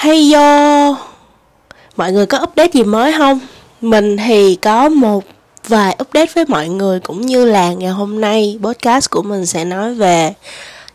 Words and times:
Hay 0.00 0.28
do? 0.28 0.96
Mọi 1.96 2.12
người 2.12 2.26
có 2.26 2.38
update 2.42 2.70
gì 2.72 2.82
mới 2.82 3.12
không? 3.18 3.40
Mình 3.80 4.16
thì 4.16 4.56
có 4.56 4.88
một 4.88 5.24
vài 5.68 5.96
update 6.02 6.32
với 6.34 6.44
mọi 6.48 6.68
người, 6.68 7.00
cũng 7.00 7.20
như 7.20 7.44
là 7.44 7.72
ngày 7.72 7.90
hôm 7.90 8.20
nay 8.20 8.58
podcast 8.62 9.10
của 9.10 9.22
mình 9.22 9.46
sẽ 9.46 9.64
nói 9.64 9.94
về 9.94 10.34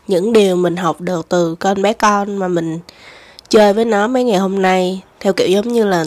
những 0.08 0.32
điều 0.32 0.56
mình 0.56 0.76
học 0.76 1.00
được 1.00 1.28
từ 1.28 1.54
con 1.54 1.82
bé 1.82 1.92
con 1.92 2.36
mà 2.36 2.48
mình 2.48 2.78
chơi 3.48 3.72
với 3.72 3.84
nó 3.84 4.06
mấy 4.06 4.24
ngày 4.24 4.38
hôm 4.38 4.62
nay. 4.62 5.00
Theo 5.20 5.32
kiểu 5.32 5.48
giống 5.48 5.72
như 5.72 5.84
là, 5.84 6.04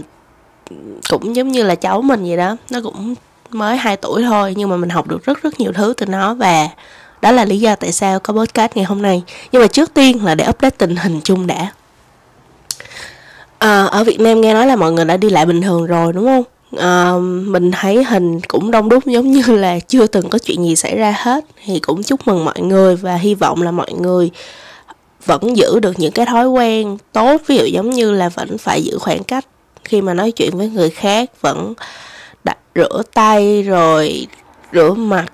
cũng 1.09 1.35
giống 1.35 1.47
như 1.47 1.63
là 1.63 1.75
cháu 1.75 2.01
mình 2.01 2.23
vậy 2.23 2.37
đó. 2.37 2.57
Nó 2.69 2.79
cũng 2.83 3.15
mới 3.49 3.77
2 3.77 3.97
tuổi 3.97 4.23
thôi, 4.23 4.53
nhưng 4.57 4.69
mà 4.69 4.77
mình 4.77 4.89
học 4.89 5.07
được 5.07 5.25
rất 5.25 5.41
rất 5.41 5.59
nhiều 5.59 5.71
thứ 5.73 5.93
từ 5.97 6.05
nó 6.05 6.33
và 6.33 6.67
đó 7.21 7.31
là 7.31 7.45
lý 7.45 7.59
do 7.59 7.75
tại 7.75 7.91
sao 7.91 8.19
có 8.19 8.33
podcast 8.33 8.71
ngày 8.75 8.85
hôm 8.85 9.01
nay. 9.01 9.23
Nhưng 9.51 9.61
mà 9.61 9.67
trước 9.67 9.93
tiên 9.93 10.25
là 10.25 10.35
để 10.35 10.45
update 10.49 10.75
tình 10.77 10.95
hình 10.95 11.21
chung 11.23 11.47
đã 11.47 11.71
à, 13.59 13.85
ở 13.85 14.03
Việt 14.03 14.19
Nam 14.19 14.41
nghe 14.41 14.53
nói 14.53 14.67
là 14.67 14.75
mọi 14.75 14.91
người 14.91 15.05
đã 15.05 15.17
đi 15.17 15.29
lại 15.29 15.45
bình 15.45 15.61
thường 15.61 15.85
rồi 15.85 16.13
đúng 16.13 16.25
không? 16.25 16.43
À, 16.77 17.13
mình 17.45 17.71
thấy 17.71 18.03
hình 18.03 18.41
cũng 18.41 18.71
đông 18.71 18.89
đúc 18.89 19.05
giống 19.05 19.31
như 19.31 19.41
là 19.47 19.79
chưa 19.79 20.07
từng 20.07 20.29
có 20.29 20.39
chuyện 20.39 20.63
gì 20.63 20.75
xảy 20.75 20.97
ra 20.97 21.15
hết. 21.17 21.45
Thì 21.65 21.79
cũng 21.79 22.03
chúc 22.03 22.27
mừng 22.27 22.45
mọi 22.45 22.61
người 22.61 22.95
và 22.95 23.15
hy 23.15 23.35
vọng 23.35 23.61
là 23.61 23.71
mọi 23.71 23.93
người 23.93 24.31
vẫn 25.25 25.57
giữ 25.57 25.79
được 25.79 25.99
những 25.99 26.11
cái 26.11 26.25
thói 26.25 26.47
quen 26.47 26.97
tốt. 27.11 27.41
Ví 27.47 27.57
dụ 27.57 27.65
giống 27.65 27.89
như 27.89 28.11
là 28.11 28.29
vẫn 28.29 28.57
phải 28.57 28.83
giữ 28.83 28.97
khoảng 28.97 29.23
cách 29.23 29.45
khi 29.83 30.01
mà 30.01 30.13
nói 30.13 30.31
chuyện 30.31 30.57
với 30.57 30.69
người 30.69 30.89
khác 30.89 31.41
vẫn 31.41 31.73
đặt 32.43 32.57
rửa 32.75 33.01
tay 33.13 33.63
rồi 33.63 34.27
rửa 34.73 34.93
mặt 34.93 35.25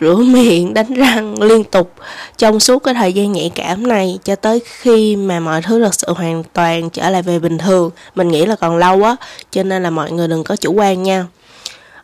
rửa 0.00 0.16
miệng 0.16 0.74
đánh 0.74 0.94
răng 0.94 1.42
liên 1.42 1.64
tục 1.64 1.92
trong 2.36 2.60
suốt 2.60 2.78
cái 2.78 2.94
thời 2.94 3.12
gian 3.12 3.32
nhạy 3.32 3.50
cảm 3.54 3.86
này 3.86 4.18
cho 4.24 4.36
tới 4.36 4.60
khi 4.64 5.16
mà 5.16 5.40
mọi 5.40 5.62
thứ 5.62 5.82
thật 5.82 5.94
sự 5.94 6.12
hoàn 6.12 6.44
toàn 6.52 6.90
trở 6.90 7.10
lại 7.10 7.22
về 7.22 7.38
bình 7.38 7.58
thường. 7.58 7.90
Mình 8.14 8.28
nghĩ 8.28 8.46
là 8.46 8.56
còn 8.56 8.76
lâu 8.76 9.02
á 9.02 9.16
cho 9.50 9.62
nên 9.62 9.82
là 9.82 9.90
mọi 9.90 10.12
người 10.12 10.28
đừng 10.28 10.44
có 10.44 10.56
chủ 10.56 10.72
quan 10.72 11.02
nha. 11.02 11.26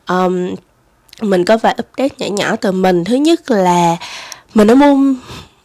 Um, 0.08 0.54
mình 1.20 1.44
có 1.44 1.56
vài 1.56 1.76
update 1.78 2.14
nhỏ 2.18 2.26
nhỏ 2.36 2.56
từ 2.56 2.72
mình. 2.72 3.04
Thứ 3.04 3.14
nhất 3.14 3.50
là 3.50 3.96
mình 4.54 4.66
đã 4.66 4.74
mua 4.74 4.96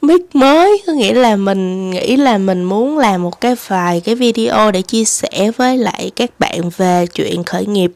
mic 0.06 0.36
mới. 0.36 0.84
Có 0.88 0.94
nghĩa 0.94 1.14
là 1.14 1.36
mình 1.36 1.90
nghĩ 1.90 2.18
là 2.18 2.38
mình 2.38 2.64
muốn 2.64 2.98
làm 2.98 3.24
một 3.24 3.42
cái 3.42 3.56
vài 3.68 4.02
cái 4.02 4.16
video 4.16 4.72
để 4.72 4.82
chia 4.82 5.06
sẻ 5.06 5.52
với 5.58 5.78
lại 5.78 6.12
các 6.16 6.32
bạn 6.40 6.70
về 6.78 7.06
chuyện 7.14 7.44
khởi 7.44 7.66
nghiệp 7.66 7.92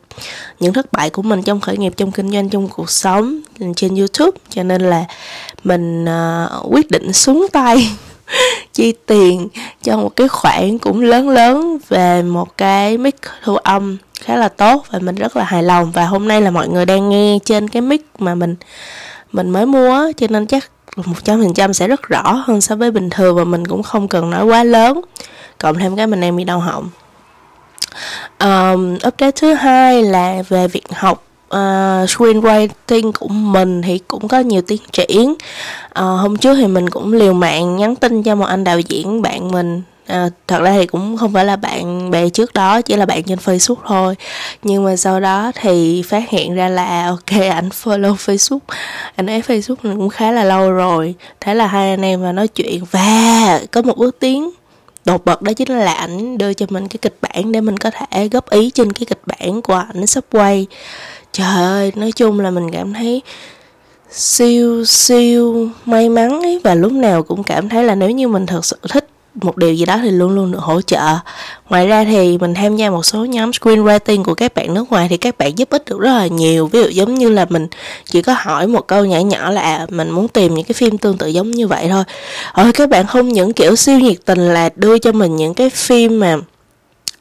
những 0.60 0.74
thất 0.74 0.92
bại 0.92 1.10
của 1.10 1.22
mình 1.22 1.44
trong 1.44 1.60
khởi 1.60 1.78
nghiệp 1.78 1.94
trong 1.98 2.12
kinh 2.12 2.32
doanh 2.32 2.50
trong 2.50 2.68
cuộc 2.68 2.90
sống 2.90 3.40
trên 3.76 3.96
youtube. 3.96 4.38
Cho 4.50 4.64
nên 4.64 4.82
là 4.82 5.06
mình 5.64 6.06
uh, 6.06 6.74
quyết 6.74 6.92
định 6.92 7.14
xuống 7.14 7.48
tay 7.52 7.90
chi 8.74 8.94
tiền 9.06 9.48
cho 9.84 9.98
một 9.98 10.16
cái 10.16 10.28
khoản 10.28 10.78
cũng 10.78 11.02
lớn 11.02 11.30
lớn 11.30 11.78
về 11.90 12.22
một 12.22 12.58
cái 12.58 12.98
mic 12.98 13.16
thu 13.44 13.56
âm 13.56 13.98
khá 14.22 14.36
là 14.36 14.50
tốt 14.50 14.86
và 14.92 15.00
mình 15.00 15.16
rất 15.16 15.38
là 15.38 15.44
hài 15.44 15.64
lòng. 15.64 15.92
Và 15.92 16.06
hôm 16.06 16.28
nay 16.28 16.42
là 16.42 16.52
mọi 16.52 16.68
người 16.68 16.86
đang 16.86 17.10
nghe 17.10 17.40
trên 17.46 17.68
cái 17.68 17.82
mic 17.82 18.06
mà 18.20 18.36
mình 18.36 18.56
mình 19.32 19.50
mới 19.50 19.66
mua 19.66 20.12
cho 20.18 20.28
nên 20.30 20.46
chắc 20.46 20.72
một 20.96 21.24
trăm 21.24 21.42
phần 21.42 21.54
trăm 21.54 21.74
sẽ 21.74 21.88
rất 21.88 22.02
rõ 22.02 22.44
hơn 22.48 22.62
so 22.62 22.76
với 22.76 22.92
bình 22.92 23.10
thường 23.10 23.36
và 23.36 23.44
mình 23.44 23.68
cũng 23.68 23.84
không 23.84 24.08
cần 24.08 24.30
nói 24.30 24.46
quá 24.46 24.64
lớn. 24.64 25.02
Cộng 25.58 25.80
thêm 25.80 25.96
cái 25.96 26.08
mình 26.08 26.22
đang 26.22 26.38
bị 26.38 26.44
đau 26.44 26.60
họng. 26.60 26.90
Um, 28.40 28.96
update 28.96 29.32
thứ 29.32 29.54
hai 29.54 30.04
là 30.04 30.44
về 30.50 30.68
việc 30.68 30.84
học 30.94 31.24
uh, 31.46 32.10
screenwriting 32.10 33.12
của 33.20 33.28
mình 33.28 33.82
thì 33.82 34.00
cũng 34.08 34.28
có 34.28 34.40
nhiều 34.40 34.62
tiến 34.62 34.82
triển. 34.92 35.30
Uh, 35.30 35.36
hôm 35.96 36.38
trước 36.38 36.56
thì 36.56 36.68
mình 36.68 36.90
cũng 36.90 37.14
liều 37.14 37.34
mạng 37.34 37.78
nhắn 37.78 37.96
tin 37.96 38.24
cho 38.24 38.36
một 38.36 38.46
anh 38.46 38.64
đạo 38.64 38.80
diễn 38.80 39.22
bạn 39.22 39.52
mình 39.52 39.82
à, 40.10 40.30
thật 40.48 40.62
ra 40.62 40.72
thì 40.72 40.86
cũng 40.86 41.18
không 41.18 41.34
phải 41.34 41.46
là 41.46 41.56
bạn 41.56 42.12
bè 42.12 42.30
trước 42.30 42.54
đó 42.54 42.82
chỉ 42.82 42.96
là 42.96 43.06
bạn 43.06 43.24
trên 43.24 43.40
facebook 43.40 43.76
thôi. 43.88 44.16
Nhưng 44.64 44.84
mà 44.84 44.96
sau 44.96 45.20
đó 45.20 45.52
thì 45.62 46.02
phát 46.02 46.30
hiện 46.30 46.56
ra 46.56 46.70
là 46.70 46.86
à, 46.86 47.08
ok 47.08 47.42
ảnh 47.52 47.70
follow 47.84 48.16
facebook. 48.16 48.60
Anh 49.16 49.28
ấy 49.28 49.42
facebook 49.42 49.76
cũng 49.82 50.10
khá 50.10 50.32
là 50.32 50.44
lâu 50.44 50.72
rồi. 50.72 51.16
Thế 51.40 51.56
là 51.56 51.68
hai 51.68 51.90
anh 51.90 52.02
em 52.02 52.22
mà 52.22 52.32
nói 52.32 52.48
chuyện. 52.48 52.84
Và 52.92 53.62
có 53.72 53.82
một 53.82 53.98
bước 53.98 54.20
tiến 54.20 54.50
đột 55.06 55.26
bật 55.26 55.42
đó 55.42 55.54
chính 55.54 55.70
là 55.70 55.94
ảnh 55.94 56.38
đưa 56.38 56.54
cho 56.54 56.66
mình 56.70 56.88
cái 56.88 56.98
kịch 57.02 57.18
bản 57.22 57.52
để 57.52 57.62
mình 57.62 57.78
có 57.78 57.92
thể 57.92 58.28
góp 58.28 58.50
ý 58.50 58.72
trên 58.72 58.94
cái 58.94 59.06
kịch 59.06 59.22
bản 59.26 59.62
của 59.62 59.86
ảnh 59.94 60.08
sắp 60.08 60.24
quay 60.32 60.68
trời 61.32 61.64
ơi 61.64 61.92
nói 61.96 62.12
chung 62.12 62.40
là 62.40 62.52
mình 62.52 62.72
cảm 62.72 62.94
thấy 62.94 63.22
siêu 64.12 64.86
siêu 64.86 65.70
may 65.86 66.10
mắn 66.10 66.42
ấy. 66.42 66.62
Và 66.64 66.76
lúc 66.76 66.92
nào 66.92 67.24
cũng 67.24 67.44
cảm 67.44 67.70
thấy 67.70 67.84
là 67.84 67.96
nếu 67.96 68.10
như 68.10 68.28
mình 68.28 68.46
thật 68.46 68.66
sự 68.66 68.78
thích 68.90 69.09
một 69.42 69.58
điều 69.58 69.74
gì 69.74 69.86
đó 69.86 70.00
thì 70.04 70.12
luôn 70.12 70.32
luôn 70.32 70.52
được 70.52 70.60
hỗ 70.62 70.82
trợ. 70.82 71.18
Ngoài 71.70 71.88
ra 71.88 72.04
thì 72.04 72.38
mình 72.38 72.54
tham 72.54 72.76
gia 72.76 72.90
một 72.90 73.06
số 73.06 73.26
nhóm 73.26 73.52
screenwriting 73.52 74.24
của 74.24 74.34
các 74.34 74.56
bạn 74.56 74.74
nước 74.74 74.92
ngoài 74.92 75.08
thì 75.10 75.18
các 75.18 75.38
bạn 75.38 75.58
giúp 75.58 75.70
ích 75.70 75.86
được 75.86 76.00
rất 76.00 76.12
là 76.12 76.28
nhiều. 76.28 76.68
Ví 76.68 76.82
dụ 76.82 76.90
giống 76.90 77.16
như 77.16 77.30
là 77.30 77.46
mình 77.50 77.68
chỉ 78.06 78.22
có 78.22 78.36
hỏi 78.38 78.68
một 78.68 78.88
câu 78.88 79.06
nhỏ 79.06 79.20
nhỏ 79.20 79.52
là 79.52 79.62
à, 79.62 79.86
mình 79.90 80.10
muốn 80.10 80.28
tìm 80.28 80.54
những 80.54 80.66
cái 80.66 80.74
phim 80.74 80.98
tương 80.98 81.18
tự 81.18 81.28
giống 81.28 81.52
như 81.52 81.68
vậy 81.68 81.88
thôi. 81.90 82.04
Ờ, 82.52 82.64
rồi 82.64 82.74
các 82.74 82.90
bạn 82.90 83.08
không 83.08 83.30
những 83.30 83.54
kiểu 83.54 83.76
siêu 83.76 84.00
nhiệt 84.00 84.18
tình 84.26 84.54
là 84.54 84.70
đưa 84.76 85.00
cho 85.00 85.12
mình 85.12 85.36
những 85.36 85.54
cái 85.54 85.70
phim 85.70 86.20
mà 86.20 86.38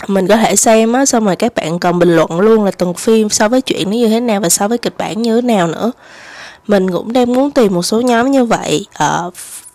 mình 0.06 0.26
có 0.26 0.36
thể 0.36 0.56
xem 0.56 0.92
á 0.92 1.06
xong 1.06 1.24
rồi 1.24 1.36
các 1.36 1.54
bạn 1.54 1.78
còn 1.78 1.98
bình 1.98 2.16
luận 2.16 2.40
luôn 2.40 2.64
là 2.64 2.70
từng 2.70 2.94
phim 2.94 3.28
so 3.28 3.48
với 3.48 3.60
chuyện 3.60 3.90
nó 3.90 3.96
như 3.96 4.08
thế 4.08 4.20
nào 4.20 4.40
và 4.40 4.48
so 4.48 4.68
với 4.68 4.78
kịch 4.78 4.94
bản 4.98 5.22
như 5.22 5.40
thế 5.40 5.46
nào 5.46 5.66
nữa. 5.66 5.92
Mình 6.66 6.90
cũng 6.90 7.12
đang 7.12 7.32
muốn 7.32 7.50
tìm 7.50 7.74
một 7.74 7.82
số 7.82 8.00
nhóm 8.00 8.30
như 8.30 8.44
vậy. 8.44 8.86
Ở 8.94 9.30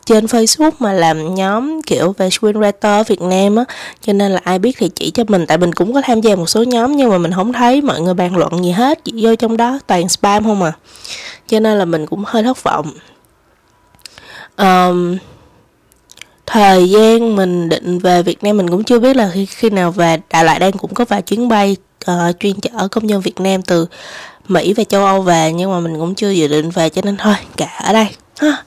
trên 0.05 0.25
Facebook 0.25 0.71
mà 0.79 0.93
làm 0.93 1.35
nhóm 1.35 1.81
kiểu 1.81 2.13
về 2.17 2.29
screenwriter 2.29 3.03
Việt 3.03 3.21
Nam 3.21 3.55
á 3.55 3.63
cho 4.01 4.13
nên 4.13 4.31
là 4.31 4.41
ai 4.43 4.59
biết 4.59 4.75
thì 4.79 4.89
chỉ 4.89 5.11
cho 5.11 5.23
mình. 5.27 5.45
Tại 5.45 5.57
mình 5.57 5.73
cũng 5.73 5.93
có 5.93 6.01
tham 6.01 6.21
gia 6.21 6.35
một 6.35 6.49
số 6.49 6.63
nhóm 6.63 6.95
nhưng 6.95 7.09
mà 7.09 7.17
mình 7.17 7.31
không 7.31 7.53
thấy 7.53 7.81
mọi 7.81 8.01
người 8.01 8.13
bàn 8.13 8.37
luận 8.37 8.63
gì 8.63 8.71
hết 8.71 8.99
chỉ 9.03 9.13
vô 9.15 9.35
trong 9.35 9.57
đó 9.57 9.79
toàn 9.87 10.09
spam 10.09 10.43
không 10.43 10.63
à. 10.63 10.73
Cho 11.47 11.59
nên 11.59 11.77
là 11.77 11.85
mình 11.85 12.05
cũng 12.05 12.23
hơi 12.27 12.43
thất 12.43 12.63
vọng. 12.63 12.91
Um, 14.57 15.17
thời 16.45 16.89
gian 16.89 17.35
mình 17.35 17.69
định 17.69 17.99
về 17.99 18.23
Việt 18.23 18.43
Nam 18.43 18.57
mình 18.57 18.69
cũng 18.69 18.83
chưa 18.83 18.99
biết 18.99 19.15
là 19.15 19.31
khi, 19.33 19.45
khi 19.45 19.69
nào 19.69 19.91
về. 19.91 20.17
Đà 20.29 20.43
Lạt 20.43 20.59
đang 20.59 20.71
cũng 20.71 20.93
có 20.93 21.05
vài 21.05 21.21
chuyến 21.21 21.47
bay 21.47 21.75
uh, 22.11 22.39
chuyên 22.39 22.59
chở 22.59 22.87
công 22.87 23.07
nhân 23.07 23.21
Việt 23.21 23.39
Nam 23.39 23.61
từ 23.61 23.87
Mỹ 24.47 24.73
và 24.73 24.83
châu 24.83 25.05
Âu 25.05 25.21
về 25.21 25.51
nhưng 25.51 25.71
mà 25.71 25.79
mình 25.79 25.99
cũng 25.99 26.15
chưa 26.15 26.29
dự 26.29 26.47
định 26.47 26.69
về 26.69 26.89
cho 26.89 27.01
nên 27.05 27.17
thôi 27.17 27.35
cả 27.57 27.79
ở 27.83 27.93
đây 27.93 28.07
ha. 28.39 28.63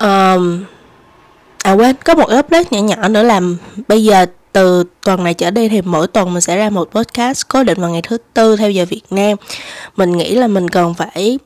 Um, 0.00 0.64
à 1.62 1.72
quên 1.72 1.96
có 2.04 2.14
một 2.14 2.28
update 2.38 2.64
nhỏ 2.70 2.80
nhỏ 2.82 3.08
nữa 3.08 3.22
là 3.22 3.40
bây 3.88 4.04
giờ 4.04 4.26
từ 4.52 4.84
tuần 5.04 5.24
này 5.24 5.34
trở 5.34 5.50
đi 5.50 5.68
thì 5.68 5.82
mỗi 5.82 6.06
tuần 6.06 6.34
mình 6.34 6.40
sẽ 6.40 6.56
ra 6.56 6.70
một 6.70 6.90
podcast 6.90 7.48
cố 7.48 7.64
định 7.64 7.80
vào 7.80 7.90
ngày 7.90 8.02
thứ 8.02 8.16
tư 8.34 8.56
theo 8.56 8.70
giờ 8.70 8.84
Việt 8.88 9.02
Nam. 9.10 9.38
Mình 9.96 10.16
nghĩ 10.16 10.34
là 10.34 10.46
mình 10.46 10.68
cần 10.68 10.94
phải 10.94 11.38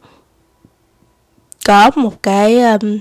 có 1.66 1.90
một 1.96 2.22
cái 2.22 2.60
um, 2.62 2.98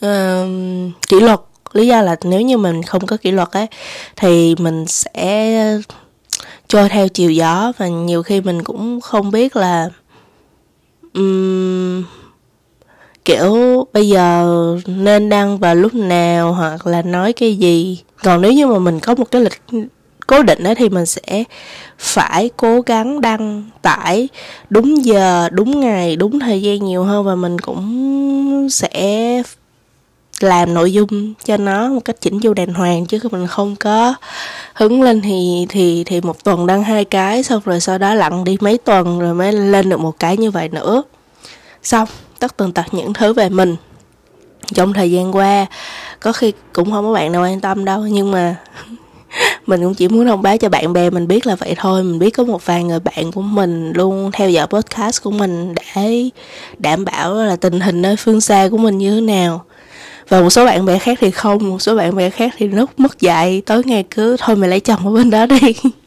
um, 0.00 0.92
kỷ 1.08 1.20
luật. 1.20 1.40
Lý 1.72 1.86
do 1.86 2.02
là 2.02 2.16
nếu 2.24 2.40
như 2.40 2.58
mình 2.58 2.82
không 2.82 3.06
có 3.06 3.16
kỷ 3.16 3.30
luật 3.30 3.48
ấy 3.50 3.66
thì 4.16 4.54
mình 4.58 4.86
sẽ 4.86 5.78
trôi 6.68 6.88
theo 6.88 7.08
chiều 7.08 7.30
gió 7.30 7.72
và 7.78 7.88
nhiều 7.88 8.22
khi 8.22 8.40
mình 8.40 8.64
cũng 8.64 9.00
không 9.00 9.30
biết 9.30 9.56
là 9.56 9.88
um, 11.14 12.04
kiểu 13.28 13.86
bây 13.92 14.08
giờ 14.08 14.46
nên 14.86 15.28
đăng 15.28 15.58
vào 15.58 15.74
lúc 15.74 15.94
nào 15.94 16.52
hoặc 16.52 16.86
là 16.86 17.02
nói 17.02 17.32
cái 17.32 17.56
gì. 17.56 17.98
Còn 18.24 18.40
nếu 18.42 18.52
như 18.52 18.66
mà 18.66 18.78
mình 18.78 19.00
có 19.00 19.14
một 19.14 19.30
cái 19.30 19.42
lịch 19.42 19.62
cố 20.26 20.42
định 20.42 20.62
đó 20.62 20.74
thì 20.76 20.88
mình 20.88 21.06
sẽ 21.06 21.44
phải 21.98 22.50
cố 22.56 22.80
gắng 22.80 23.20
đăng 23.20 23.64
tải 23.82 24.28
đúng 24.70 25.04
giờ, 25.04 25.48
đúng 25.52 25.80
ngày, 25.80 26.16
đúng 26.16 26.40
thời 26.40 26.62
gian 26.62 26.84
nhiều 26.84 27.04
hơn 27.04 27.24
và 27.24 27.34
mình 27.34 27.58
cũng 27.60 28.68
sẽ 28.70 29.42
làm 30.40 30.74
nội 30.74 30.92
dung 30.92 31.34
cho 31.44 31.56
nó 31.56 31.88
một 31.88 32.00
cách 32.04 32.20
chỉnh 32.20 32.40
chu 32.40 32.54
đàng 32.54 32.74
hoàng 32.74 33.06
chứ 33.06 33.18
mình 33.30 33.46
không 33.46 33.76
có 33.76 34.14
hứng 34.74 35.02
lên 35.02 35.20
thì 35.20 35.66
thì 35.68 36.04
thì 36.06 36.20
một 36.20 36.44
tuần 36.44 36.66
đăng 36.66 36.82
hai 36.82 37.04
cái 37.04 37.42
xong 37.42 37.62
rồi 37.64 37.80
sau 37.80 37.98
đó 37.98 38.14
lặn 38.14 38.44
đi 38.44 38.56
mấy 38.60 38.78
tuần 38.78 39.18
rồi 39.18 39.34
mới 39.34 39.52
lên 39.52 39.88
được 39.88 40.00
một 40.00 40.18
cái 40.18 40.36
như 40.36 40.50
vậy 40.50 40.68
nữa 40.68 41.02
xong, 41.88 42.08
tất 42.38 42.56
tần 42.56 42.72
tật 42.72 42.84
những 42.92 43.12
thứ 43.12 43.32
về 43.32 43.48
mình. 43.48 43.76
Trong 44.74 44.92
thời 44.92 45.10
gian 45.10 45.36
qua, 45.36 45.66
có 46.20 46.32
khi 46.32 46.52
cũng 46.72 46.90
không 46.90 47.04
có 47.04 47.12
bạn 47.12 47.32
nào 47.32 47.42
quan 47.42 47.60
tâm 47.60 47.84
đâu, 47.84 48.00
nhưng 48.00 48.30
mà 48.30 48.56
mình 49.66 49.82
cũng 49.82 49.94
chỉ 49.94 50.08
muốn 50.08 50.26
thông 50.26 50.42
báo 50.42 50.56
cho 50.56 50.68
bạn 50.68 50.92
bè 50.92 51.10
mình 51.10 51.28
biết 51.28 51.46
là 51.46 51.54
vậy 51.54 51.74
thôi. 51.78 52.02
Mình 52.02 52.18
biết 52.18 52.30
có 52.30 52.44
một 52.44 52.66
vài 52.66 52.84
người 52.84 53.00
bạn 53.00 53.32
của 53.32 53.40
mình 53.40 53.92
luôn 53.92 54.30
theo 54.32 54.50
dõi 54.50 54.66
podcast 54.66 55.22
của 55.22 55.30
mình 55.30 55.74
để 55.74 56.30
đảm 56.78 57.04
bảo 57.04 57.34
là 57.34 57.56
tình 57.56 57.80
hình 57.80 58.02
nơi 58.02 58.16
phương 58.16 58.40
xa 58.40 58.68
của 58.70 58.78
mình 58.78 58.98
như 58.98 59.14
thế 59.14 59.20
nào. 59.20 59.64
Và 60.28 60.40
một 60.40 60.50
số 60.50 60.64
bạn 60.64 60.86
bè 60.86 60.98
khác 60.98 61.18
thì 61.20 61.30
không, 61.30 61.68
một 61.68 61.78
số 61.78 61.96
bạn 61.96 62.16
bè 62.16 62.30
khác 62.30 62.54
thì 62.58 62.68
lúc 62.68 62.90
mất 62.96 63.20
dạy 63.20 63.62
tối 63.66 63.82
ngày 63.84 64.04
cứ 64.10 64.36
thôi 64.38 64.56
mày 64.56 64.68
lấy 64.68 64.80
chồng 64.80 65.06
ở 65.06 65.12
bên 65.12 65.30
đó 65.30 65.46
đi. 65.46 65.74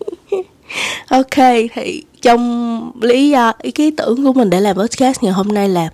ok 1.10 1.36
thì 1.74 2.04
trong 2.22 2.92
lý 3.02 3.30
do 3.30 3.54
ý 3.62 3.72
kiến 3.72 3.96
tưởng 3.96 4.24
của 4.24 4.34
mình 4.34 4.50
để 4.50 4.60
làm 4.60 4.78
podcast 4.78 5.24
ngày 5.24 5.34
hôm 5.34 5.48
nay 5.48 5.70
là 5.70 5.90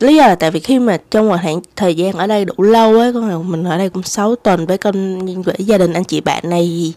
lý 0.00 0.16
do 0.16 0.26
là 0.26 0.34
tại 0.34 0.50
vì 0.50 0.60
khi 0.60 0.78
mà 0.78 0.98
trong 1.10 1.28
một 1.28 1.36
khoảng 1.42 1.60
thời 1.76 1.94
gian 1.94 2.12
ở 2.12 2.26
đây 2.26 2.44
đủ 2.44 2.54
lâu 2.62 2.96
ấy 2.96 3.12
con 3.12 3.50
mình 3.50 3.64
ở 3.64 3.78
đây 3.78 3.88
cũng 3.88 4.02
6 4.02 4.36
tuần 4.36 4.66
với 4.66 4.78
con 4.78 5.18
với 5.42 5.56
gia 5.58 5.78
đình 5.78 5.92
anh 5.92 6.04
chị 6.04 6.20
bạn 6.20 6.50
này 6.50 6.94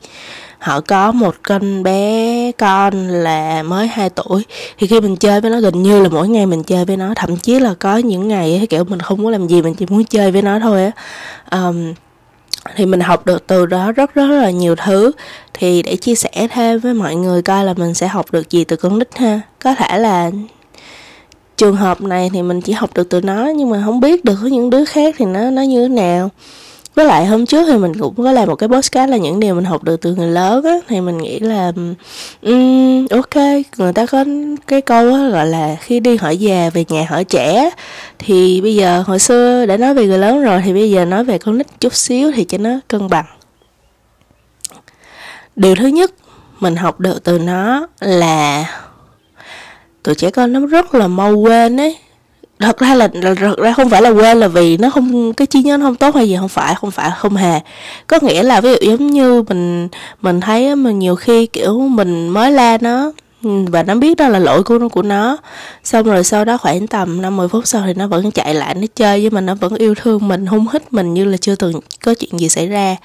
họ 0.60 0.82
có 0.82 1.12
một 1.12 1.36
con 1.44 1.84
bé 1.84 2.52
con 2.58 3.08
là 3.08 3.64
mới 3.64 3.88
2 3.88 4.10
tuổi. 4.10 4.44
Thì 4.78 4.88
khi 4.88 5.02
mình 5.02 5.16
chơi 5.16 5.42
với 5.42 5.52
nó 5.52 5.60
gần 5.60 5.84
như 5.84 6.02
là 6.02 6.10
mỗi 6.10 6.28
ngày 6.28 6.46
mình 6.46 6.64
chơi 6.64 6.86
với 6.86 6.98
nó 6.98 7.14
thậm 7.16 7.38
chí 7.38 7.60
là 7.60 7.74
có 7.80 7.98
những 7.98 8.28
ngày 8.28 8.58
ấy, 8.58 8.68
kiểu 8.68 8.84
mình 8.84 9.00
không 9.00 9.22
muốn 9.22 9.32
làm 9.32 9.48
gì 9.48 9.62
mình 9.62 9.74
chỉ 9.74 9.86
muốn 9.90 10.04
chơi 10.04 10.32
với 10.32 10.42
nó 10.42 10.60
thôi 10.60 10.84
á. 10.86 10.92
Um, 11.52 11.94
thì 12.76 12.86
mình 12.86 13.00
học 13.00 13.26
được 13.26 13.48
từ 13.48 13.66
đó 13.66 13.92
rất 13.92 14.14
rất 14.14 14.28
là 14.28 14.50
nhiều 14.50 14.76
thứ. 14.76 15.12
Thì 15.54 15.82
để 15.82 15.96
chia 15.96 16.16
sẻ 16.16 16.48
thêm 16.52 16.80
với 16.80 16.94
mọi 16.94 17.16
người 17.16 17.42
coi 17.42 17.64
là 17.64 17.74
mình 17.74 17.94
sẽ 17.94 18.08
học 18.08 18.32
được 18.32 18.50
gì 18.50 18.64
từ 18.64 18.76
con 18.76 19.00
nít 19.00 19.18
ha. 19.18 19.42
Có 19.64 19.76
thể 19.76 20.00
là 20.00 20.32
trường 21.58 21.76
hợp 21.76 22.02
này 22.02 22.30
thì 22.34 22.42
mình 22.42 22.62
chỉ 22.62 22.74
học 22.74 22.90
được 22.94 23.10
từ 23.10 23.22
nó, 23.22 23.46
nhưng 23.56 23.70
mà 23.70 23.82
không 23.86 24.00
biết 24.00 24.26
được 24.26 24.36
có 24.42 24.48
những 24.48 24.70
đứa 24.70 24.86
khác 24.86 25.16
thì 25.18 25.26
nó 25.26 25.50
nó 25.50 25.62
như 25.62 25.82
thế 25.82 25.88
nào 25.88 26.30
với 26.96 27.06
lại 27.06 27.26
hôm 27.26 27.46
trước 27.46 27.66
thì 27.68 27.78
mình 27.78 27.94
cũng 28.00 28.16
có 28.16 28.32
làm 28.32 28.48
một 28.48 28.56
cái 28.56 28.70
podcast 28.70 29.10
là 29.10 29.18
những 29.18 29.40
điều 29.40 29.56
mình 29.56 29.66
học 29.66 29.84
được 29.84 30.02
từ 30.02 30.16
người 30.16 30.28
lớn 30.28 30.64
á 30.64 30.76
thì 30.88 31.02
mình 31.02 31.18
nghĩ 31.18 31.40
là 31.40 31.72
um, 32.42 33.08
ok 33.10 33.36
người 33.78 33.94
ta 33.94 34.06
có 34.06 34.26
cái 34.68 34.82
câu 34.82 35.14
á 35.14 35.30
gọi 35.30 35.48
là 35.48 35.76
khi 35.82 36.00
đi 36.00 36.18
hỏi 36.18 36.38
già 36.38 36.70
về 36.74 36.86
nhà 36.90 37.06
hỏi 37.10 37.24
trẻ 37.24 37.70
thì 38.20 38.62
bây 38.62 38.76
giờ 38.76 39.04
hồi 39.08 39.20
xưa 39.20 39.66
đã 39.66 39.78
nói 39.78 39.94
về 39.94 40.08
người 40.08 40.18
lớn 40.18 40.44
rồi 40.44 40.62
thì 40.66 40.74
bây 40.74 40.92
giờ 40.92 41.06
nói 41.06 41.24
về 41.24 41.38
con 41.38 41.58
nít 41.58 41.68
chút 41.80 41.94
xíu 41.94 42.32
thì 42.36 42.44
cho 42.44 42.58
nó 42.58 42.80
cân 42.88 43.10
bằng. 43.10 43.26
Điều 45.56 45.76
thứ 45.76 45.88
nhất 45.88 46.12
mình 46.60 46.76
học 46.76 47.00
được 47.00 47.24
từ 47.24 47.40
nó 47.40 47.88
là 48.00 48.66
tụi 50.04 50.16
trẻ 50.16 50.32
con 50.32 50.54
nó 50.54 50.60
rất 50.66 50.96
là 50.96 51.08
mau 51.08 51.36
quên 51.36 51.78
ấy 51.78 51.98
thật 52.60 52.80
ra 52.80 52.96
là 52.96 53.08
thật 53.22 53.58
ra 53.58 53.74
không 53.74 53.90
phải 53.90 54.02
là 54.02 54.10
quên 54.10 54.40
là 54.40 54.48
vì 54.48 54.78
nó 54.78 54.90
không 54.90 55.34
cái 55.34 55.48
trí 55.48 55.64
nhớ 55.64 55.78
nó 55.78 55.86
không 55.86 55.96
tốt 55.96 56.16
hay 56.16 56.30
gì, 56.30 56.38
không 56.40 56.50
phải 56.50 56.76
không 56.76 56.92
phải, 56.92 57.12
không 57.18 57.36
hề. 57.36 57.60
Có 58.08 58.20
nghĩa 58.22 58.44
là 58.44 58.62
ví 58.62 58.70
dụ 58.70 58.92
giống 58.92 59.08
như 59.08 59.44
mình 59.50 59.88
mình 60.22 60.42
thấy 60.42 60.76
mình 60.76 61.00
nhiều 61.00 61.16
khi, 61.16 61.46
kiểu, 61.46 61.80
mình 61.80 62.28
mới 62.28 62.52
la 62.52 62.78
nó 62.82 63.12
và 63.42 63.84
nó 63.84 63.96
biết 63.96 64.18
đó 64.18 64.28
là 64.28 64.40
lỗi 64.40 64.64
của 64.64 64.78
nó 64.80 64.88
của 64.90 65.02
nó, 65.02 65.38
xong 65.84 66.04
rồi 66.06 66.24
sau 66.24 66.46
đó 66.46 66.58
khoảng 66.58 66.88
tầm 66.88 67.22
năm 67.22 67.38
mười 67.38 67.48
phút 67.48 67.68
sau 67.68 67.84
thì 67.86 67.94
nó 67.94 68.08
vẫn 68.08 68.32
chạy 68.32 68.54
lại, 68.54 68.76
nó 68.76 68.88
chơi 68.96 69.22
với 69.22 69.30
mình, 69.30 69.46
nó 69.46 69.56
vẫn 69.56 69.76
yêu 69.76 69.96
thương 69.96 70.28
mình, 70.28 70.46
hung 70.46 70.66
hít 70.74 70.94
mình 70.94 71.14
như 71.14 71.26
là 71.26 71.38
chưa 71.38 71.56
từng 71.56 71.80
có 72.06 72.14
chuyện 72.14 72.40
gì 72.40 72.50
xảy 72.50 72.68
ra. 72.68 72.96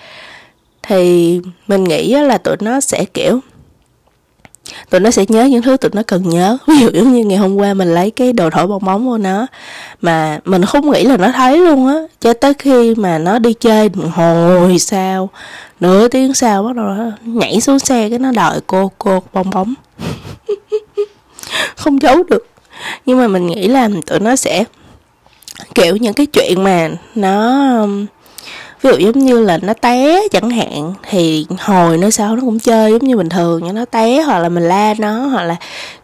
Thì 0.82 1.40
mình 1.68 1.84
nghĩ 1.84 2.14
là 2.14 2.38
tụi 2.38 2.56
nó 2.60 2.80
sẽ, 2.80 3.04
kiểu 3.14 3.40
tụi 4.90 5.00
nó 5.00 5.10
sẽ 5.10 5.24
nhớ 5.28 5.44
những 5.44 5.62
thứ 5.62 5.76
tụi 5.76 5.90
nó 5.94 6.02
cần 6.06 6.28
nhớ. 6.28 6.58
Ví 6.66 6.78
dụ 6.80 6.90
giống 6.92 7.12
như 7.12 7.24
ngày 7.24 7.38
hôm 7.38 7.56
qua 7.56 7.74
mình 7.74 7.94
lấy 7.94 8.10
cái 8.10 8.32
đồ 8.32 8.50
thổi 8.50 8.66
bong 8.66 8.84
bóng 8.84 9.06
của 9.06 9.18
nó, 9.18 9.46
mà 10.00 10.38
mình 10.44 10.64
không 10.64 10.90
nghĩ 10.90 11.04
là 11.04 11.16
nó 11.16 11.32
thấy 11.32 11.58
luôn 11.58 11.86
á. 11.86 11.94
Cho 12.20 12.32
tới 12.32 12.54
khi 12.54 12.94
mà 12.94 13.18
nó 13.18 13.38
đi 13.38 13.52
chơi 13.52 13.90
hồi 14.12 14.78
sao? 14.78 15.28
Nửa 15.80 16.08
tiếng 16.08 16.34
sau 16.34 16.62
bắt 16.62 16.76
đầu 16.76 16.84
nó 16.86 17.10
nhảy 17.24 17.60
xuống 17.60 17.78
xe 17.78 18.08
cái 18.08 18.18
nó 18.18 18.32
đòi 18.32 18.60
cô 18.66 18.90
cô 18.98 19.22
bong 19.32 19.50
bóng. 19.50 19.74
Không 21.76 22.02
giấu 22.02 22.22
được. 22.22 22.46
Nhưng 23.06 23.18
mà 23.18 23.28
mình 23.28 23.46
nghĩ 23.46 23.68
là 23.68 23.88
tụi 24.06 24.20
nó 24.20 24.36
sẽ, 24.36 24.64
kiểu, 25.74 25.96
những 25.96 26.14
cái 26.14 26.26
chuyện 26.26 26.64
mà 26.64 26.90
nó 27.14 27.86
ví 28.82 28.90
dụ 28.90 28.96
giống 28.96 29.18
như 29.18 29.42
là 29.42 29.58
nó 29.62 29.74
té 29.74 30.20
chẳng 30.30 30.50
hạn 30.50 30.94
thì 31.10 31.46
hồi 31.58 31.98
nó 31.98 32.10
sau 32.10 32.36
nó 32.36 32.40
cũng 32.40 32.58
chơi 32.58 32.92
giống 32.92 33.04
như 33.04 33.16
bình 33.16 33.28
thường 33.28 33.60
nhưng 33.64 33.74
nó 33.74 33.84
té 33.84 34.22
hoặc 34.22 34.38
là 34.38 34.48
mình 34.48 34.68
la 34.68 34.94
nó 34.98 35.26
hoặc 35.26 35.42
là 35.42 35.56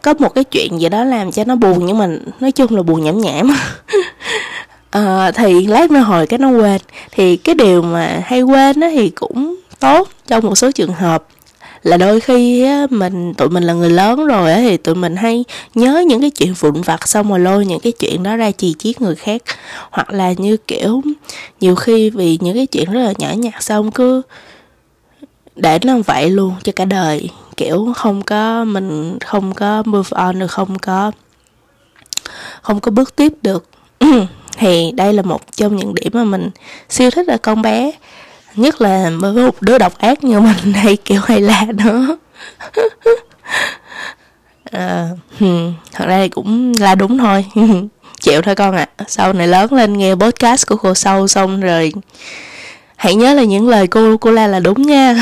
có 0.03 0.15
một 0.19 0.35
cái 0.35 0.45
chuyện 0.45 0.81
gì 0.81 0.89
đó 0.89 1.05
làm 1.05 1.33
cho 1.33 1.45
nó 1.45 1.57
buồn 1.57 1.87
nhưng 1.87 1.99
mà 1.99 2.09
nói 2.41 2.53
chung 2.53 2.77
là 2.77 2.83
buồn 2.83 3.05
nhảm 3.05 3.19
nhảm. 3.19 3.57
À, 4.91 5.31
thì 5.35 5.67
lát 5.67 5.91
nữa 5.91 6.01
hồi 6.01 6.27
cái 6.27 6.39
nó 6.39 6.49
quên. 6.51 6.81
Thì 7.11 7.37
cái 7.37 7.55
điều 7.55 7.83
mà 7.83 8.23
hay 8.25 8.43
quên 8.43 8.81
đó 8.81 8.89
thì 8.91 9.11
cũng 9.11 9.57
tốt 9.81 10.09
trong 10.27 10.45
một 10.45 10.55
số 10.55 10.71
trường 10.71 10.93
hợp 10.93 11.25
là 11.83 11.97
đôi 11.97 12.21
khi 12.21 12.63
á, 12.63 12.87
mình 12.91 13.35
tụi 13.35 13.49
mình 13.49 13.63
là 13.63 13.73
người 13.73 13.91
lớn 13.91 14.27
rồi 14.27 14.53
á, 14.53 14.59
thì 14.61 14.77
tụi 14.77 14.95
mình 14.95 15.17
hay 15.17 15.45
nhớ 15.75 16.05
những 16.09 16.21
cái 16.21 16.31
chuyện 16.31 16.55
vụn 16.55 16.83
vặt 16.83 17.09
xong 17.09 17.29
rồi 17.29 17.41
lôi 17.41 17.67
những 17.67 17.81
cái 17.81 17.93
chuyện 17.93 18.23
đó 18.23 18.37
ra 18.37 18.51
chì 18.51 18.75
chiết 18.79 19.01
người 19.01 19.15
khác. 19.15 19.43
Hoặc 19.91 20.11
là 20.11 20.33
như 20.33 20.57
kiểu 20.57 21.03
nhiều 21.61 21.75
khi 21.75 22.11
vì 22.11 22.39
những 22.41 22.55
cái 22.55 22.67
chuyện 22.67 22.93
rất 22.93 23.01
là 23.01 23.13
nhỏ 23.19 23.33
nhặt 23.33 23.63
xong 23.63 23.91
cứ 23.91 24.23
để 25.57 25.79
nó 25.85 25.99
vậy 26.07 26.31
luôn 26.31 26.55
cho 26.63 26.73
cả 26.77 26.85
đời. 26.85 27.31
Kiểu 27.57 27.93
không 27.97 28.23
có 28.23 28.65
mình 28.65 29.19
không 29.21 29.55
có 29.55 29.83
move 29.87 30.09
on 30.11 30.39
được 30.39 30.51
không 30.51 30.79
có 30.79 31.13
không 32.63 32.81
có 32.81 32.91
bước 32.91 33.17
tiếp 33.17 33.33
được. 33.43 33.69
Thì 34.59 34.93
đây 34.93 35.13
là 35.13 35.23
một 35.23 35.57
trong 35.57 35.77
những 35.77 35.95
điểm 35.95 36.13
mà 36.15 36.25
mình 36.25 36.51
siêu 36.89 37.11
thích 37.11 37.29
ở 37.29 37.39
con 37.39 37.63
bé 37.63 37.93
nhất 38.57 38.81
là 38.81 39.11
với 39.21 39.47
một 39.47 39.63
đứa 39.63 39.79
độc 39.79 39.99
ác 39.99 40.25
như 40.25 40.41
mình 40.41 40.73
hay 40.75 40.97
kiểu 40.97 41.21
hay 41.25 41.41
la 41.41 41.67
nữa 41.75 42.17
à, 44.73 45.09
ờ, 45.09 45.09
hmm, 45.39 45.73
thật 45.93 46.05
ra 46.09 46.19
thì 46.23 46.29
cũng 46.29 46.73
là 46.81 46.95
đúng 46.95 47.19
thôi. 47.19 47.45
Chịu 48.21 48.43
thôi 48.43 48.55
con 48.55 48.77
ạ. 48.77 48.89
À. 48.97 49.05
sau 49.09 49.33
này 49.33 49.49
lớn 49.49 49.73
lên 49.73 49.93
nghe 49.93 50.15
podcast 50.15 50.67
của 50.67 50.77
cô 50.77 50.95
sâu 50.95 51.29
xong 51.29 51.61
rồi 51.61 51.93
hãy 52.97 53.15
nhớ 53.15 53.35
là 53.35 53.43
những 53.43 53.69
lời 53.69 53.87
cô 53.87 54.17
cô 54.17 54.31
la 54.31 54.47
là 54.47 54.61
đúng 54.61 54.83
nha 54.83 55.17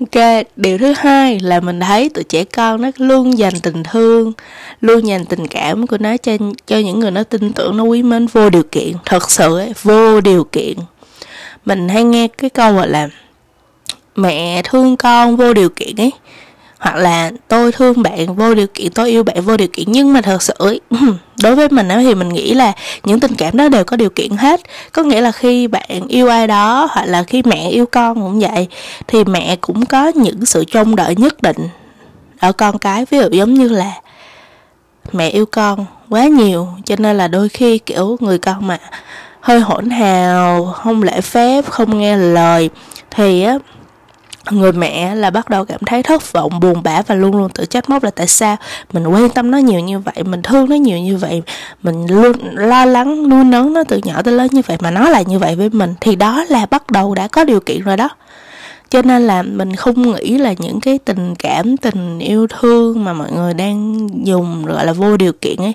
ok 0.00 0.46
điều 0.56 0.78
thứ 0.78 0.92
hai 0.96 1.40
là 1.40 1.60
mình 1.60 1.80
thấy 1.80 2.08
tụi 2.08 2.24
trẻ 2.24 2.44
con 2.44 2.82
nó 2.82 2.90
luôn 2.96 3.38
dành 3.38 3.60
tình 3.62 3.82
thương 3.82 4.32
luôn 4.80 5.06
dành 5.06 5.24
tình 5.24 5.46
cảm 5.46 5.86
của 5.86 5.98
nó 5.98 6.16
cho 6.16 6.32
cho 6.66 6.78
những 6.78 7.00
người 7.00 7.10
nó 7.10 7.22
tin 7.22 7.52
tưởng 7.52 7.76
nó 7.76 7.84
quý 7.84 8.02
mến 8.02 8.26
vô 8.26 8.50
điều 8.50 8.62
kiện. 8.62 8.92
Thật 9.04 9.30
sự 9.30 9.58
ấy, 9.58 9.72
vô 9.82 10.20
điều 10.20 10.44
kiện. 10.44 10.76
Mình 11.64 11.88
hay 11.88 12.04
nghe 12.04 12.28
cái 12.28 12.50
câu 12.50 12.72
gọi 12.72 12.88
là 12.88 13.08
mẹ 14.16 14.62
thương 14.64 14.96
con 14.96 15.36
vô 15.36 15.54
điều 15.54 15.68
kiện 15.68 15.96
ấy 15.96 16.10
hoặc 16.80 16.96
là 16.96 17.30
tôi 17.48 17.72
thương 17.72 18.02
bạn 18.02 18.34
vô 18.34 18.54
điều 18.54 18.66
kiện, 18.66 18.92
tôi 18.92 19.10
yêu 19.10 19.22
bạn 19.22 19.40
vô 19.40 19.56
điều 19.56 19.68
kiện. 19.68 19.86
Nhưng 19.88 20.12
mà 20.12 20.20
thật 20.20 20.42
sự 20.42 20.80
đối 21.42 21.56
với 21.56 21.68
mình 21.68 21.88
thì 21.88 22.14
mình 22.14 22.28
nghĩ 22.28 22.54
là 22.54 22.72
những 23.04 23.20
tình 23.20 23.34
cảm 23.34 23.56
đó 23.56 23.68
đều 23.68 23.84
có 23.84 23.96
điều 23.96 24.10
kiện 24.10 24.30
hết. 24.30 24.60
Có 24.92 25.02
nghĩa 25.02 25.20
là 25.20 25.32
khi 25.32 25.66
bạn 25.66 26.08
yêu 26.08 26.28
ai 26.28 26.46
đó, 26.46 26.88
hoặc 26.90 27.04
là 27.04 27.22
khi 27.22 27.42
mẹ 27.44 27.68
yêu 27.68 27.86
con 27.86 28.14
cũng 28.14 28.40
vậy, 28.40 28.68
thì 29.06 29.24
mẹ 29.24 29.56
cũng 29.60 29.86
có 29.86 30.12
những 30.14 30.46
sự 30.46 30.64
trông 30.64 30.96
đợi 30.96 31.14
nhất 31.16 31.42
định 31.42 31.68
ở 32.38 32.52
con 32.52 32.78
cái. 32.78 33.04
Ví 33.10 33.18
dụ 33.18 33.28
giống 33.30 33.54
như 33.54 33.68
là 33.68 33.92
mẹ 35.12 35.28
yêu 35.28 35.46
con 35.46 35.86
quá 36.08 36.24
nhiều, 36.24 36.68
cho 36.84 36.96
nên 36.98 37.16
là 37.16 37.28
đôi 37.28 37.48
khi, 37.48 37.78
kiểu, 37.78 38.16
người 38.20 38.38
con 38.38 38.66
mà 38.66 38.78
hơi 39.40 39.60
hỗn 39.60 39.90
hào, 39.90 40.74
không 40.76 41.02
lễ 41.02 41.20
phép, 41.20 41.64
không 41.70 41.98
nghe 41.98 42.16
lời, 42.16 42.70
thì 43.10 43.42
á 43.42 43.58
người 44.50 44.72
mẹ 44.72 45.14
là 45.14 45.30
bắt 45.30 45.50
đầu 45.50 45.64
cảm 45.64 45.80
thấy 45.86 46.02
thất 46.02 46.32
vọng, 46.32 46.60
buồn 46.60 46.82
bã 46.82 47.02
và 47.02 47.14
luôn 47.14 47.36
luôn 47.36 47.50
tự 47.54 47.64
trách 47.64 47.90
móc 47.90 48.02
là 48.02 48.10
tại 48.10 48.26
sao 48.26 48.56
mình 48.92 49.06
quan 49.06 49.30
tâm 49.30 49.50
nó 49.50 49.58
nhiều 49.58 49.80
như 49.80 49.98
vậy, 49.98 50.24
mình 50.24 50.42
thương 50.42 50.68
nó 50.68 50.76
nhiều 50.76 50.98
như 50.98 51.16
vậy, 51.16 51.42
mình 51.82 52.06
luôn 52.06 52.32
lo 52.54 52.84
lắng, 52.84 53.28
nuôi 53.28 53.44
nấng 53.44 53.72
nó 53.72 53.84
từ 53.88 54.00
nhỏ 54.04 54.22
tới 54.22 54.34
lớn 54.34 54.48
như 54.52 54.62
vậy 54.66 54.76
mà 54.80 54.90
nó 54.90 55.08
lại 55.08 55.24
như 55.24 55.38
vậy 55.38 55.56
với 55.56 55.70
mình. 55.70 55.94
Thì 56.00 56.16
đó 56.16 56.44
là 56.48 56.66
bắt 56.66 56.90
đầu 56.90 57.14
đã 57.14 57.28
có 57.28 57.44
điều 57.44 57.60
kiện 57.60 57.82
rồi 57.82 57.96
đó 57.96 58.08
cho 58.90 59.02
nên 59.02 59.22
là 59.22 59.42
mình 59.42 59.76
không 59.76 60.12
nghĩ 60.12 60.38
là 60.38 60.54
những 60.58 60.80
cái 60.80 60.98
tình 60.98 61.34
cảm, 61.34 61.76
tình 61.76 62.18
yêu 62.18 62.46
thương 62.46 63.04
mà 63.04 63.12
mọi 63.12 63.32
người 63.32 63.54
đang 63.54 64.08
dùng, 64.26 64.64
gọi 64.64 64.86
là, 64.86 64.92
vô 64.92 65.16
điều 65.16 65.32
kiện 65.32 65.56
ấy, 65.56 65.72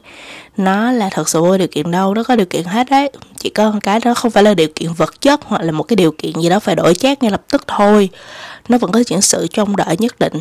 nó 0.58 0.92
là 0.92 1.10
thật 1.10 1.30
sự 1.30 1.42
vô 1.42 1.58
điều 1.58 1.68
kiện 1.68 1.92
đâu, 1.92 2.14
nó 2.14 2.24
có 2.24 2.36
điều 2.36 2.46
kiện 2.46 2.64
hết 2.64 2.90
đấy. 2.90 3.12
Chỉ 3.40 3.50
có 3.50 3.72
một 3.72 3.80
cái 3.84 4.00
đó 4.00 4.14
không 4.14 4.32
phải 4.32 4.44
là 4.44 4.54
điều 4.54 4.68
kiện 4.76 4.94
vật 4.94 5.22
chất 5.22 5.40
hoặc 5.44 5.62
là 5.62 5.72
một 5.72 5.84
cái 5.84 5.96
điều 5.96 6.12
kiện 6.18 6.42
gì 6.42 6.50
đó 6.50 6.60
phải 6.60 6.76
đổi 6.76 6.96
chát 6.96 7.24
ngay 7.24 7.32
lập 7.32 7.42
tức 7.52 7.64
thôi. 7.68 8.10
Nó 8.70 8.78
vẫn 8.78 8.92
có 8.92 9.04
những 9.10 9.22
sự 9.22 9.48
trông 9.48 9.76
đợi 9.76 9.96
nhất 10.00 10.20
định. 10.20 10.34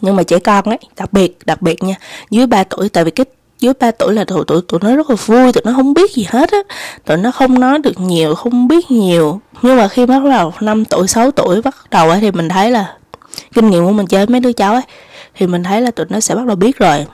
Nhưng 0.00 0.16
mà 0.16 0.22
trẻ 0.22 0.38
con 0.38 0.64
ấy, 0.64 0.78
đặc 0.96 1.12
biệt 1.12 1.38
đặc 1.44 1.62
biệt 1.62 1.82
nha, 1.82 1.94
dưới 2.30 2.46
3 2.46 2.64
tuổi, 2.64 2.88
tại 2.88 3.04
vì 3.04 3.10
cái 3.10 3.26
dưới 3.60 3.72
3 3.80 3.90
tuổi 3.90 4.14
là 4.14 4.24
tụi 4.24 4.44
tụi 4.44 4.62
tụi 4.62 4.80
nó 4.82 4.96
rất 4.96 5.10
là 5.10 5.16
vui, 5.26 5.52
tụi 5.52 5.62
nó 5.64 5.72
không 5.76 5.94
biết 5.94 6.14
gì 6.14 6.26
hết 6.28 6.50
á. 6.52 6.58
Tụi 7.04 7.16
nó 7.16 7.30
không 7.30 7.60
nói 7.60 7.78
được 7.78 8.00
nhiều, 8.00 8.34
không 8.34 8.68
biết 8.68 8.90
nhiều. 8.90 9.40
Nhưng 9.62 9.76
mà 9.76 9.88
khi 9.88 10.06
bắt 10.06 10.22
đầu 10.24 10.52
5 10.60 10.84
tuổi 10.84 11.08
6 11.08 11.30
tuổi 11.30 11.62
bắt 11.62 11.76
đầu 11.90 12.10
ấy 12.10 12.20
thì 12.20 12.30
mình 12.30 12.48
thấy 12.48 12.70
là 12.70 12.96
kinh 13.54 13.70
nghiệm 13.70 13.84
của 13.84 13.92
mình 13.92 14.06
chơi 14.06 14.26
mấy 14.26 14.40
đứa 14.40 14.52
cháu 14.52 14.72
ấy, 14.72 14.82
thì 15.34 15.46
mình 15.46 15.62
thấy 15.62 15.80
là 15.80 15.90
tụi 15.90 16.06
nó 16.08 16.20
sẽ 16.20 16.34
bắt 16.34 16.46
đầu 16.46 16.56
biết 16.56 16.78
rồi. 16.78 17.06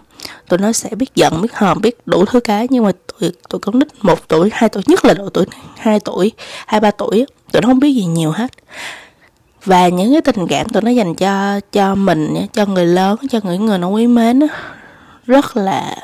Tụi 0.48 0.58
nó 0.58 0.72
sẽ 0.72 0.90
biết 0.90 1.14
giận, 1.14 1.42
biết 1.42 1.52
hờn, 1.54 1.80
biết 1.80 1.98
đủ 2.06 2.24
thứ 2.24 2.40
cái. 2.40 2.66
Nhưng 2.70 2.84
mà 2.84 2.92
tụi 3.20 3.32
tụi 3.48 3.60
con 3.60 3.78
nít 3.78 3.88
một 4.00 4.28
tuổi, 4.28 4.50
hai 4.52 4.68
tuổi, 4.68 4.82
nhất 4.86 5.04
là 5.04 5.14
độ 5.14 5.28
tuổi 5.28 5.46
hai 5.78 6.00
tuổi, 6.00 6.32
hai, 6.66 6.80
ba 6.80 6.90
tuổi 6.90 7.26
tụi 7.52 7.62
nó 7.62 7.68
không 7.68 7.78
biết 7.78 7.92
gì 7.92 8.04
nhiều 8.04 8.30
hết. 8.30 8.52
Và 9.64 9.88
những 9.88 10.12
cái 10.12 10.22
tình 10.22 10.46
cảm 10.46 10.68
tụi 10.68 10.82
nó 10.82 10.90
dành 10.90 11.14
cho 11.14 11.60
cho 11.72 11.94
mình, 11.94 12.46
cho 12.52 12.66
người 12.66 12.86
lớn, 12.86 13.16
cho 13.30 13.40
những 13.42 13.66
người 13.66 13.78
nó 13.78 13.88
quý 13.88 14.06
mến 14.06 14.40
rất 15.26 15.56
là 15.56 15.96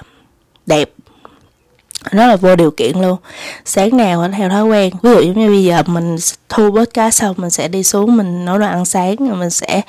đẹp. 0.67 0.91
Nó 2.13 2.27
là 2.27 2.37
vô 2.37 2.57
điều 2.57 2.71
kiện 2.71 3.01
luôn. 3.01 3.17
Sáng 3.65 3.97
nào 3.97 4.29
theo 4.37 4.49
thói 4.49 4.65
quen. 4.65 4.93
Ví 5.03 5.11
dụ 5.11 5.33
như 5.33 5.49
bây 5.49 5.65
giờ 5.65 5.83
mình 5.87 6.17
thu 6.49 6.71
podcast 6.71 7.21
xong 7.21 7.35
mình 7.39 7.51
sẽ 7.51 7.69
đi 7.69 7.83
xuống 7.83 8.17
mình 8.17 8.45
nấu 8.45 8.59
đồ 8.59 8.67
ăn 8.67 8.85
sáng 8.85 9.17
rồi 9.17 9.37
mình 9.37 9.51
sẽ 9.51 9.83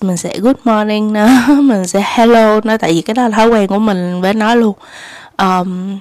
mình 0.00 0.16
sẽ 0.16 0.38
good 0.38 0.56
morning 0.64 1.12
nó 1.12 1.28
mình 1.62 1.86
sẽ 1.86 2.02
hello 2.14 2.60
nó 2.64 2.76
tại 2.76 2.92
vì 2.92 3.00
cái 3.00 3.14
đó 3.14 3.28
là 3.28 3.36
thói 3.36 3.48
quen 3.48 3.66
của 3.66 3.78
mình 3.78 4.20
với 4.20 4.34
nó 4.34 4.54
luôn. 4.54 4.74
Um, 5.38 5.98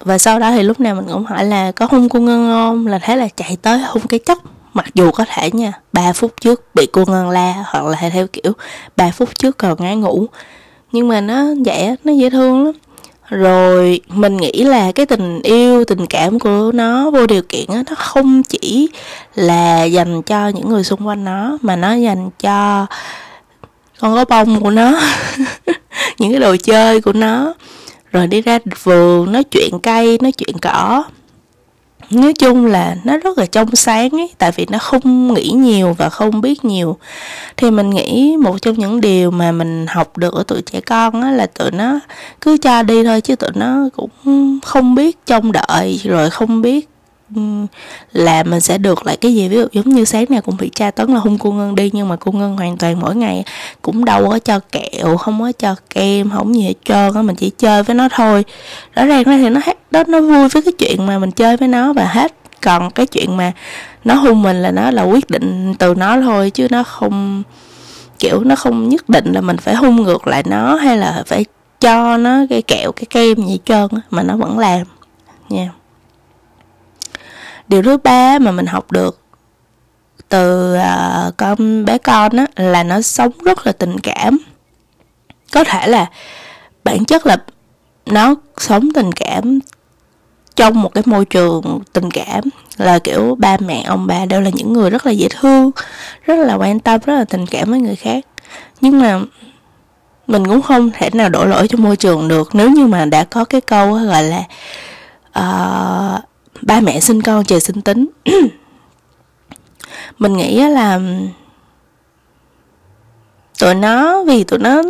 và 0.00 0.18
sau 0.18 0.38
đó 0.38 0.50
thì 0.50 0.62
lúc 0.62 0.80
nào 0.80 0.94
mình 0.94 1.04
cũng 1.12 1.24
hỏi 1.24 1.44
là 1.44 1.72
có 1.72 1.86
hung 1.90 2.08
cô 2.08 2.20
ngân 2.20 2.46
không? 2.48 2.86
Là 2.86 2.98
thế 2.98 3.16
là 3.16 3.28
chạy 3.36 3.56
tới 3.62 3.78
hung 3.78 4.06
cái 4.06 4.18
chất 4.18 4.38
mặc 4.74 4.86
dù 4.94 5.10
có 5.10 5.24
thể 5.28 5.50
nha 5.50 5.72
3 5.92 6.12
phút 6.12 6.32
trước 6.40 6.74
bị 6.74 6.86
cô 6.92 7.04
ngân 7.06 7.30
la 7.30 7.64
hoặc 7.66 7.84
là 7.84 8.10
theo 8.12 8.26
kiểu 8.26 8.52
3 8.96 9.10
phút 9.10 9.38
trước 9.38 9.58
còn 9.58 9.82
ngái 9.82 9.96
ngủ. 9.96 10.26
Nhưng 10.92 11.08
mà 11.08 11.20
nó 11.20 11.44
vậy 11.64 11.96
nó 12.04 12.12
dễ 12.12 12.30
thương 12.30 12.64
lắm 12.64 12.72
rồi 13.32 14.00
mình 14.08 14.36
nghĩ 14.36 14.64
là 14.64 14.92
cái 14.92 15.06
tình 15.06 15.40
yêu, 15.42 15.84
tình 15.84 16.06
cảm 16.06 16.38
của 16.38 16.70
nó 16.74 17.10
vô 17.10 17.26
điều 17.26 17.42
kiện 17.42 17.64
á, 17.68 17.82
nó 17.90 17.94
không 17.94 18.42
chỉ 18.42 18.88
là 19.34 19.84
dành 19.84 20.22
cho 20.22 20.48
những 20.48 20.68
người 20.68 20.84
xung 20.84 21.06
quanh 21.06 21.24
nó, 21.24 21.58
mà 21.62 21.76
nó 21.76 21.94
dành 21.94 22.30
cho 22.40 22.86
con 24.00 24.14
có 24.14 24.24
bông 24.24 24.60
của 24.60 24.70
nó, 24.70 25.00
những 26.18 26.30
cái 26.30 26.40
đồ 26.40 26.56
chơi 26.62 27.00
của 27.00 27.12
nó. 27.12 27.54
Rồi 28.12 28.26
đi 28.26 28.40
ra 28.40 28.58
vườn, 28.82 29.32
nói 29.32 29.44
chuyện 29.44 29.78
cây, 29.82 30.18
nói 30.22 30.32
chuyện 30.32 30.58
cỏ 30.62 31.04
nói 32.12 32.32
chung 32.32 32.66
là 32.66 32.96
nó 33.04 33.16
rất 33.16 33.38
là 33.38 33.46
trong 33.46 33.76
sáng 33.76 34.10
ấy, 34.10 34.30
tại 34.38 34.52
vì 34.56 34.66
nó 34.70 34.78
không 34.78 35.34
nghĩ 35.34 35.50
nhiều 35.50 35.94
và 35.98 36.08
không 36.08 36.40
biết 36.40 36.64
nhiều. 36.64 36.96
Thì 37.56 37.70
mình 37.70 37.90
nghĩ 37.90 38.36
một 38.40 38.62
trong 38.62 38.78
những 38.78 39.00
điều 39.00 39.30
mà 39.30 39.52
mình 39.52 39.86
học 39.88 40.16
được 40.16 40.34
ở 40.34 40.42
tụi 40.42 40.62
trẻ 40.62 40.80
con 40.80 41.22
á 41.22 41.30
là 41.30 41.46
tụi 41.46 41.70
nó 41.70 42.00
cứ 42.40 42.56
cho 42.56 42.82
đi 42.82 43.04
thôi 43.04 43.20
chứ 43.20 43.36
tụi 43.36 43.50
nó 43.54 43.88
cũng 43.96 44.60
không 44.60 44.94
biết 44.94 45.26
trông 45.26 45.52
đợi, 45.52 46.00
rồi 46.04 46.30
không 46.30 46.62
biết 46.62 46.88
là 48.12 48.42
mình 48.42 48.60
sẽ 48.60 48.78
được 48.78 49.06
lại 49.06 49.16
cái 49.16 49.34
gì? 49.34 49.48
Ví 49.48 49.56
dụ 49.56 49.66
giống 49.72 49.88
như 49.88 50.04
sáng 50.04 50.24
nào 50.28 50.40
cũng 50.40 50.56
bị 50.56 50.70
tra 50.74 50.90
tấn 50.90 51.10
là 51.10 51.20
hung 51.20 51.38
cô 51.38 51.52
ngân 51.52 51.74
đi, 51.74 51.90
nhưng 51.92 52.08
mà 52.08 52.16
cô 52.16 52.32
ngân 52.32 52.56
hoàn 52.56 52.76
toàn 52.76 53.00
mỗi 53.00 53.16
ngày 53.16 53.44
cũng 53.82 54.04
đâu 54.04 54.30
có 54.30 54.38
cho 54.38 54.60
kẹo, 54.72 55.16
không 55.16 55.40
có 55.40 55.52
cho 55.52 55.74
kem, 55.90 56.30
không 56.30 56.54
gì 56.54 56.62
hết 56.62 56.74
trơn 56.84 57.14
á, 57.14 57.22
mình 57.22 57.36
chỉ 57.36 57.50
chơi 57.50 57.82
với 57.82 57.94
nó 57.94 58.08
thôi. 58.12 58.44
Rõ 58.94 59.04
ràng 59.04 59.22
ra 59.22 59.36
thì 59.36 59.48
nó 59.48 59.60
đó 59.90 60.04
nó 60.08 60.20
vui 60.20 60.48
với 60.48 60.62
cái 60.62 60.72
chuyện 60.78 61.06
mà 61.06 61.18
mình 61.18 61.30
chơi 61.30 61.56
với 61.56 61.68
nó 61.68 61.92
và 61.92 62.04
hết. 62.04 62.34
Còn 62.62 62.90
cái 62.90 63.06
chuyện 63.06 63.36
mà 63.36 63.52
nó 64.04 64.14
hung 64.14 64.42
mình 64.42 64.62
là 64.62 64.70
nó 64.70 64.90
là 64.90 65.02
quyết 65.02 65.30
định 65.30 65.74
từ 65.78 65.94
nó 65.94 66.20
thôi, 66.20 66.50
chứ 66.50 66.66
nó 66.70 66.82
không, 66.82 67.42
kiểu 68.18 68.40
nó 68.44 68.56
không 68.56 68.88
nhất 68.88 69.08
định 69.08 69.32
là 69.32 69.40
mình 69.40 69.56
phải 69.56 69.74
hung 69.74 70.02
ngược 70.02 70.26
lại 70.26 70.42
nó 70.46 70.74
hay 70.74 70.98
là 70.98 71.22
phải 71.26 71.44
cho 71.80 72.16
nó 72.16 72.38
cái 72.50 72.62
kẹo, 72.62 72.92
cái 72.92 73.06
kem 73.10 73.46
gì 73.46 73.52
hết 73.52 73.58
trơn 73.64 74.00
mà 74.10 74.22
nó 74.22 74.36
vẫn 74.36 74.58
làm. 74.58 74.82
Nha. 75.48 75.62
yeah 75.62 75.81
điều 77.68 77.82
thứ 77.82 77.96
ba 77.96 78.38
mà 78.38 78.50
mình 78.50 78.66
học 78.66 78.92
được 78.92 79.20
từ 80.28 80.74
uh, 80.76 81.36
con 81.36 81.84
bé 81.84 81.98
con 81.98 82.36
á 82.36 82.46
là 82.56 82.82
nó 82.82 83.00
sống 83.00 83.32
rất 83.44 83.66
là 83.66 83.72
tình 83.72 84.00
cảm. 84.00 84.38
Có 85.52 85.64
thể 85.64 85.86
là 85.86 86.10
bản 86.84 87.04
chất 87.04 87.26
là 87.26 87.36
nó 88.06 88.34
sống 88.58 88.88
tình 88.94 89.12
cảm 89.12 89.58
trong 90.56 90.82
một 90.82 90.94
cái 90.94 91.02
môi 91.06 91.24
trường 91.24 91.80
tình 91.92 92.10
cảm 92.10 92.40
là 92.76 92.98
kiểu 92.98 93.36
ba 93.38 93.56
mẹ 93.60 93.82
ông 93.82 94.06
bà 94.06 94.24
đều 94.26 94.40
là 94.40 94.50
những 94.54 94.72
người 94.72 94.90
rất 94.90 95.06
là 95.06 95.12
dễ 95.12 95.28
thương 95.40 95.70
rất 96.24 96.34
là 96.38 96.54
quan 96.54 96.80
tâm 96.80 97.00
rất 97.06 97.14
là 97.14 97.24
tình 97.24 97.46
cảm 97.46 97.70
với 97.70 97.80
người 97.80 97.96
khác. 97.96 98.24
Nhưng 98.80 99.00
mà 99.00 99.20
mình 100.26 100.46
cũng 100.46 100.62
không 100.62 100.90
thể 100.90 101.10
nào 101.12 101.28
đổ 101.28 101.44
lỗi 101.44 101.68
cho 101.68 101.78
môi 101.78 101.96
trường 101.96 102.28
được 102.28 102.54
nếu 102.54 102.70
như 102.70 102.86
mà 102.86 103.04
đã 103.04 103.24
có 103.24 103.44
cái 103.44 103.60
câu 103.60 103.92
gọi 103.92 104.22
là 104.22 104.42
uh, 105.38 106.24
ba 106.62 106.80
mẹ 106.80 107.00
sinh 107.00 107.22
con 107.22 107.44
trời 107.44 107.60
sinh 107.60 107.82
tính. 107.82 108.08
Mình 110.18 110.36
nghĩ 110.36 110.60
là 110.68 111.00
tụi 113.58 113.74
nó 113.74 114.22
vì 114.24 114.44
tụi 114.44 114.58
nó 114.58 114.82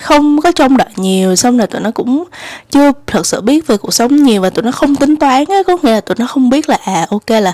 không 0.00 0.40
có 0.40 0.52
trông 0.52 0.76
đợi 0.76 0.88
nhiều 0.96 1.36
xong 1.36 1.58
rồi 1.58 1.66
tụi 1.66 1.80
nó 1.80 1.90
cũng 1.90 2.24
chưa 2.70 2.92
thật 3.06 3.26
sự 3.26 3.40
biết 3.40 3.66
về 3.66 3.76
cuộc 3.76 3.94
sống 3.94 4.22
nhiều 4.22 4.42
và 4.42 4.50
tụi 4.50 4.62
nó 4.62 4.70
không 4.70 4.96
tính 4.96 5.16
toán 5.16 5.44
á. 5.48 5.56
Có 5.66 5.76
nghĩa 5.82 5.90
là 5.90 6.00
tụi 6.00 6.16
nó 6.18 6.26
không 6.26 6.50
biết 6.50 6.68
là 6.68 6.78
à 6.84 7.06
ok 7.10 7.30
là 7.30 7.52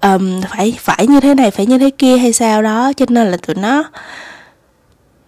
um, 0.00 0.40
phải 0.50 0.78
phải 0.80 1.06
như 1.06 1.20
thế 1.20 1.34
này 1.34 1.50
phải 1.50 1.66
như 1.66 1.78
thế 1.78 1.90
kia 1.90 2.18
hay 2.18 2.32
sao 2.32 2.62
đó. 2.62 2.92
Cho 2.96 3.06
nên 3.08 3.30
là 3.30 3.36
tụi 3.36 3.56
nó 3.56 3.84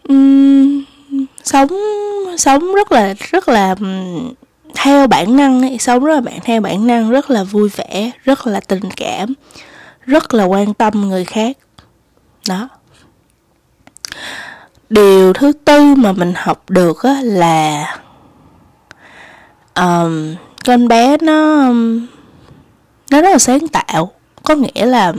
um, 0.09 0.85
sống 1.45 1.69
sống 2.37 2.75
rất 2.75 2.93
là 2.93 3.15
rất 3.19 3.49
là 3.49 3.75
theo 4.83 5.07
bản 5.07 5.37
năng 5.37 5.63
ấy, 5.63 5.79
sống 5.79 6.05
rất 6.05 6.15
là 6.15 6.21
bạn 6.21 6.39
theo 6.43 6.61
bản 6.61 6.87
năng 6.87 7.11
rất 7.11 7.31
là 7.31 7.45
vui 7.45 7.69
vẻ 7.69 8.11
rất 8.25 8.47
là 8.47 8.61
tình 8.61 8.91
cảm 8.97 9.35
rất 10.07 10.35
là 10.35 10.45
quan 10.45 10.75
tâm 10.75 11.09
người 11.09 11.25
khác. 11.25 11.57
Đó. 12.49 12.69
Điều 14.91 15.33
thứ 15.33 15.53
tư 15.65 15.95
mà 15.95 16.13
mình 16.13 16.33
học 16.37 16.71
được 16.71 17.03
á 17.03 17.21
là 17.23 17.97
um, 19.75 20.35
con 20.65 20.89
bé 20.89 21.17
nó 21.21 21.73
nó 23.11 23.23
rất 23.23 23.31
là 23.31 23.39
sáng 23.39 23.69
tạo. 23.69 24.13
Có 24.43 24.55
nghĩa 24.55 24.87
là 24.87 25.13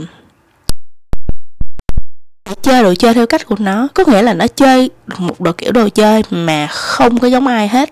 chơi 2.62 2.82
đồ 2.82 2.94
chơi 2.94 3.14
theo 3.14 3.26
cách 3.26 3.46
của 3.46 3.56
nó. 3.58 3.88
Có 3.94 4.04
nghĩa 4.06 4.22
là 4.22 4.34
nó 4.34 4.46
chơi 4.46 4.90
một 5.18 5.40
đồ 5.40 5.52
kiểu 5.52 5.72
đồ 5.72 5.88
chơi 5.88 6.22
mà 6.30 6.66
không 6.66 7.18
có 7.18 7.28
giống 7.28 7.46
ai 7.46 7.68
hết 7.68 7.90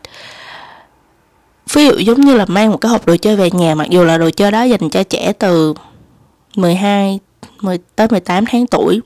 ví 1.72 1.86
dụ 1.86 1.98
giống 1.98 2.20
như 2.20 2.34
là 2.34 2.44
mang 2.44 2.70
một 2.70 2.76
cái 2.76 2.90
hộp 2.90 3.06
đồ 3.06 3.16
chơi 3.16 3.36
về 3.36 3.50
nhà 3.50 3.74
mặc 3.74 3.90
dù 3.90 4.04
là 4.04 4.18
đồ 4.18 4.30
chơi 4.30 4.50
đó 4.50 4.62
dành 4.62 4.90
cho 4.90 5.02
trẻ 5.02 5.32
từ 5.38 5.74
12 6.56 7.18
10 7.60 7.78
tới 7.96 8.06
18 8.10 8.44
tháng 8.46 8.66
tuổi 8.66 9.00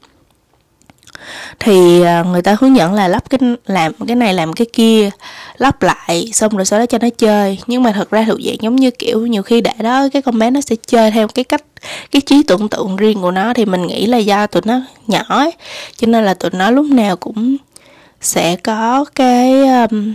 thì 1.61 2.03
à, 2.03 2.23
người 2.23 2.43
ta 2.43 2.57
hướng 2.61 2.77
dẫn 2.77 2.95
là 2.95 3.09
lắp 3.09 3.31
cái 3.31 3.41
làm 3.67 3.93
cái 4.07 4.17
này 4.17 4.35
làm 4.35 4.53
cái 4.53 4.67
kia 4.73 5.11
lắp 5.57 5.83
lại 5.83 6.31
xong 6.33 6.57
rồi 6.57 6.65
sau 6.67 6.79
đó 6.79 6.87
cho 6.87 6.99
nó 6.99 7.09
chơi. 7.19 7.59
Nhưng 7.67 7.83
mà 7.83 7.93
thật 7.93 8.11
ra 8.11 8.25
thuộc 8.29 8.39
dạng 8.45 8.57
giống 8.61 8.77
như 8.77 8.91
kiểu 8.91 9.27
nhiều 9.27 9.43
khi 9.43 9.61
để 9.61 9.73
đó 9.79 10.09
cái 10.13 10.23
con 10.23 10.39
bé 10.39 10.51
nó 10.51 10.61
sẽ 10.61 10.77
chơi 10.87 11.11
theo 11.11 11.29
cái 11.29 11.45
cách 11.45 11.65
cái 12.11 12.23
trí 12.23 12.43
tưởng 12.43 12.69
tượng 12.69 12.97
riêng 12.97 13.23
của 13.23 13.31
nó 13.31 13.55
thì 13.55 13.65
mình 13.65 13.87
nghĩ 13.87 14.07
là 14.07 14.19
do 14.19 14.47
tụi 14.47 14.63
nó 14.65 14.81
nhỏ 15.07 15.25
ấy 15.29 15.53
cho 15.97 16.07
nên 16.07 16.25
là 16.25 16.35
tụi 16.35 16.51
nó 16.55 16.71
lúc 16.71 16.87
nào 16.87 17.17
cũng 17.17 17.57
sẽ 18.21 18.57
có 18.57 19.05
cái 19.15 19.69
um, 19.69 20.15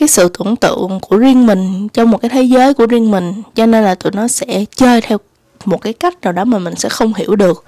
cái 0.00 0.08
sự 0.08 0.28
tưởng 0.38 0.56
tượng 0.56 1.00
của 1.00 1.16
riêng 1.16 1.46
mình 1.46 1.88
trong 1.88 2.10
một 2.10 2.18
cái 2.18 2.28
thế 2.28 2.42
giới 2.42 2.74
của 2.74 2.86
riêng 2.86 3.10
mình. 3.10 3.42
Cho 3.54 3.66
nên 3.66 3.84
là 3.84 3.94
tụi 3.94 4.12
nó 4.12 4.28
sẽ 4.28 4.64
chơi 4.76 5.00
theo 5.00 5.18
một 5.64 5.82
cái 5.82 5.92
cách 5.92 6.20
nào 6.22 6.32
đó 6.32 6.44
mà 6.44 6.58
mình 6.58 6.74
sẽ 6.76 6.88
không 6.88 7.14
hiểu 7.14 7.36
được. 7.36 7.64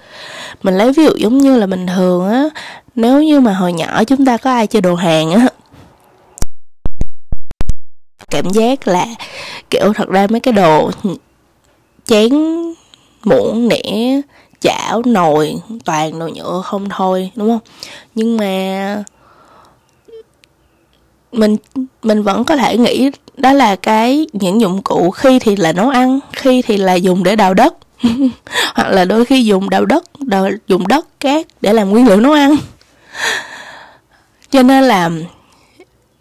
Mình 0.62 0.79
lấy 0.79 0.93
ví 0.93 1.05
dụ 1.05 1.11
giống 1.17 1.39
như 1.39 1.59
là 1.59 1.67
bình 1.67 1.87
thường 1.87 2.31
á, 2.31 2.45
nếu 2.95 3.23
như 3.23 3.41
mà 3.41 3.53
hồi 3.53 3.73
nhỏ 3.73 4.05
chúng 4.05 4.27
ta 4.27 4.37
có 4.37 4.51
ai 4.51 4.67
chơi 4.67 4.83
đồ 4.83 4.95
hàng 4.95 5.33
á, 5.33 5.49
cảm 8.31 8.51
giác 8.51 8.89
là 8.89 9.07
kiểu 9.71 9.93
thật 9.93 10.09
ra 10.09 10.27
mấy 10.31 10.41
cái 10.41 10.53
đồ 10.53 10.91
chén, 12.05 12.31
muỗng 13.25 13.69
nĩa 13.69 14.21
chảo, 14.61 15.03
nồi, 15.07 15.55
toàn 15.85 16.19
đồ 16.19 16.29
nhựa 16.29 16.62
không 16.65 16.89
thôi, 16.89 17.31
đúng 17.35 17.49
không? 17.49 17.75
Nhưng 18.15 18.37
mà 18.37 19.05
mình 21.33 21.57
mình 22.03 22.23
vẫn 22.23 22.45
có 22.45 22.57
thể 22.57 22.79
nghĩ 22.79 23.11
đó 23.37 23.53
là 23.53 23.77
cái 23.77 24.27
những 24.33 24.61
dụng 24.61 24.83
cụ 24.83 25.11
khi 25.11 25.39
thì 25.39 25.57
là 25.57 25.73
nấu 25.73 25.89
ăn 25.89 26.21
khi 26.33 26.62
thì 26.62 26.77
là 26.77 26.95
dùng 26.95 27.25
để 27.25 27.37
đào 27.37 27.55
đất. 27.55 27.75
Hoặc 28.75 28.89
là 28.89 29.05
đôi 29.05 29.25
khi 29.25 29.45
dùng 29.45 29.71
đào 29.71 29.85
đất 29.85 30.05
đào, 30.21 30.49
dùng 30.67 30.89
đất 30.89 31.21
cát 31.21 31.47
để 31.61 31.73
làm 31.73 31.91
nguyên 31.91 32.09
liệu 32.09 32.21
nấu 32.21 32.33
ăn. 32.33 32.57
Cho 34.51 34.62
nên 34.62 34.85
là 34.85 35.11